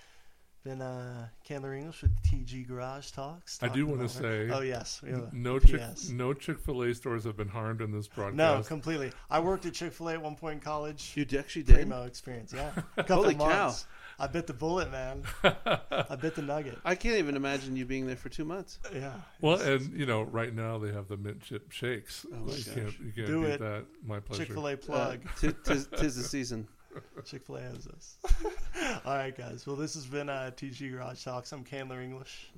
been 0.64 0.82
uh, 0.82 1.28
Candler 1.44 1.72
English 1.74 2.02
with 2.02 2.10
TG 2.22 2.66
Garage 2.68 3.12
Talks. 3.12 3.58
I 3.62 3.68
do 3.68 3.86
wanna 3.86 4.08
say- 4.08 4.50
Oh 4.50 4.60
yes. 4.60 5.00
we 5.02 5.10
have 5.10 5.32
No 5.32 5.58
Chick 5.58 5.80
no 6.10 6.34
Chick 6.34 6.58
Fil 6.58 6.82
A 6.82 6.94
stores 6.94 7.24
have 7.24 7.36
been 7.36 7.48
harmed 7.48 7.80
in 7.80 7.92
this 7.92 8.08
broadcast. 8.08 8.36
No, 8.36 8.62
completely. 8.62 9.12
I 9.30 9.40
worked 9.40 9.64
at 9.66 9.72
Chick 9.74 9.92
Fil 9.92 10.08
A 10.10 10.14
at 10.14 10.22
one 10.22 10.34
point 10.36 10.54
in 10.54 10.60
college. 10.60 11.12
You 11.16 11.24
actually 11.38 11.62
did. 11.62 11.76
Primo 11.76 12.02
experience. 12.04 12.52
Yeah. 12.52 12.72
A 12.96 13.04
couple 13.04 13.22
Holy 13.22 13.34
cow. 13.36 13.74
Months. 14.20 14.30
I 14.30 14.32
bit 14.38 14.46
the 14.46 14.52
bullet, 14.52 14.90
man. 14.92 15.22
I 15.42 16.16
bit 16.16 16.34
the 16.34 16.42
nugget. 16.42 16.78
I 16.84 16.94
can't 16.94 17.16
even 17.16 17.36
imagine 17.36 17.76
you 17.76 17.84
being 17.86 18.06
there 18.06 18.16
for 18.16 18.28
two 18.28 18.44
months. 18.44 18.78
Yeah. 18.94 19.12
well, 19.40 19.54
It's- 19.60 19.86
and 19.86 19.98
you 19.98 20.06
know, 20.06 20.22
right 20.22 20.54
now 20.54 20.78
they 20.78 20.92
have 20.92 21.08
the 21.08 21.16
mint 21.16 21.40
chip 21.42 21.70
shakes. 21.72 22.24
Oh 22.32 22.36
my 22.36 22.52
you 22.52 22.64
gosh. 22.64 22.74
can't 22.74 23.00
you 23.00 23.12
can't 23.12 23.26
Do 23.26 23.40
beat 23.42 23.48
it. 23.50 23.60
that. 23.60 23.84
My 24.04 24.20
pleasure. 24.20 24.44
Chick 24.44 24.54
Fil 24.54 24.68
A 24.68 24.76
plug. 24.76 25.20
Uh, 25.24 25.30
tis, 25.40 25.54
tis, 25.64 25.88
tis 25.98 26.16
the 26.16 26.24
season. 26.24 26.68
Chick 27.24 27.44
Fil 27.46 27.56
A 27.56 27.60
has 27.60 27.86
us. 27.86 28.16
All 29.04 29.14
right, 29.14 29.36
guys. 29.36 29.66
Well, 29.66 29.76
this 29.76 29.94
has 29.94 30.06
been 30.06 30.28
uh, 30.28 30.50
TG 30.56 30.90
Garage 30.92 31.22
Talks. 31.24 31.52
I'm 31.52 31.62
Candler 31.64 32.00
English. 32.02 32.50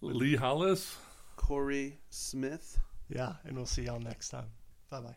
Lee 0.00 0.36
Hollis. 0.36 0.96
Corey 1.36 1.98
Smith. 2.10 2.78
Yeah, 3.08 3.32
and 3.44 3.56
we'll 3.56 3.66
see 3.66 3.82
y'all 3.82 3.98
next 4.00 4.28
time. 4.28 4.46
Bye 4.90 5.00
bye. 5.00 5.16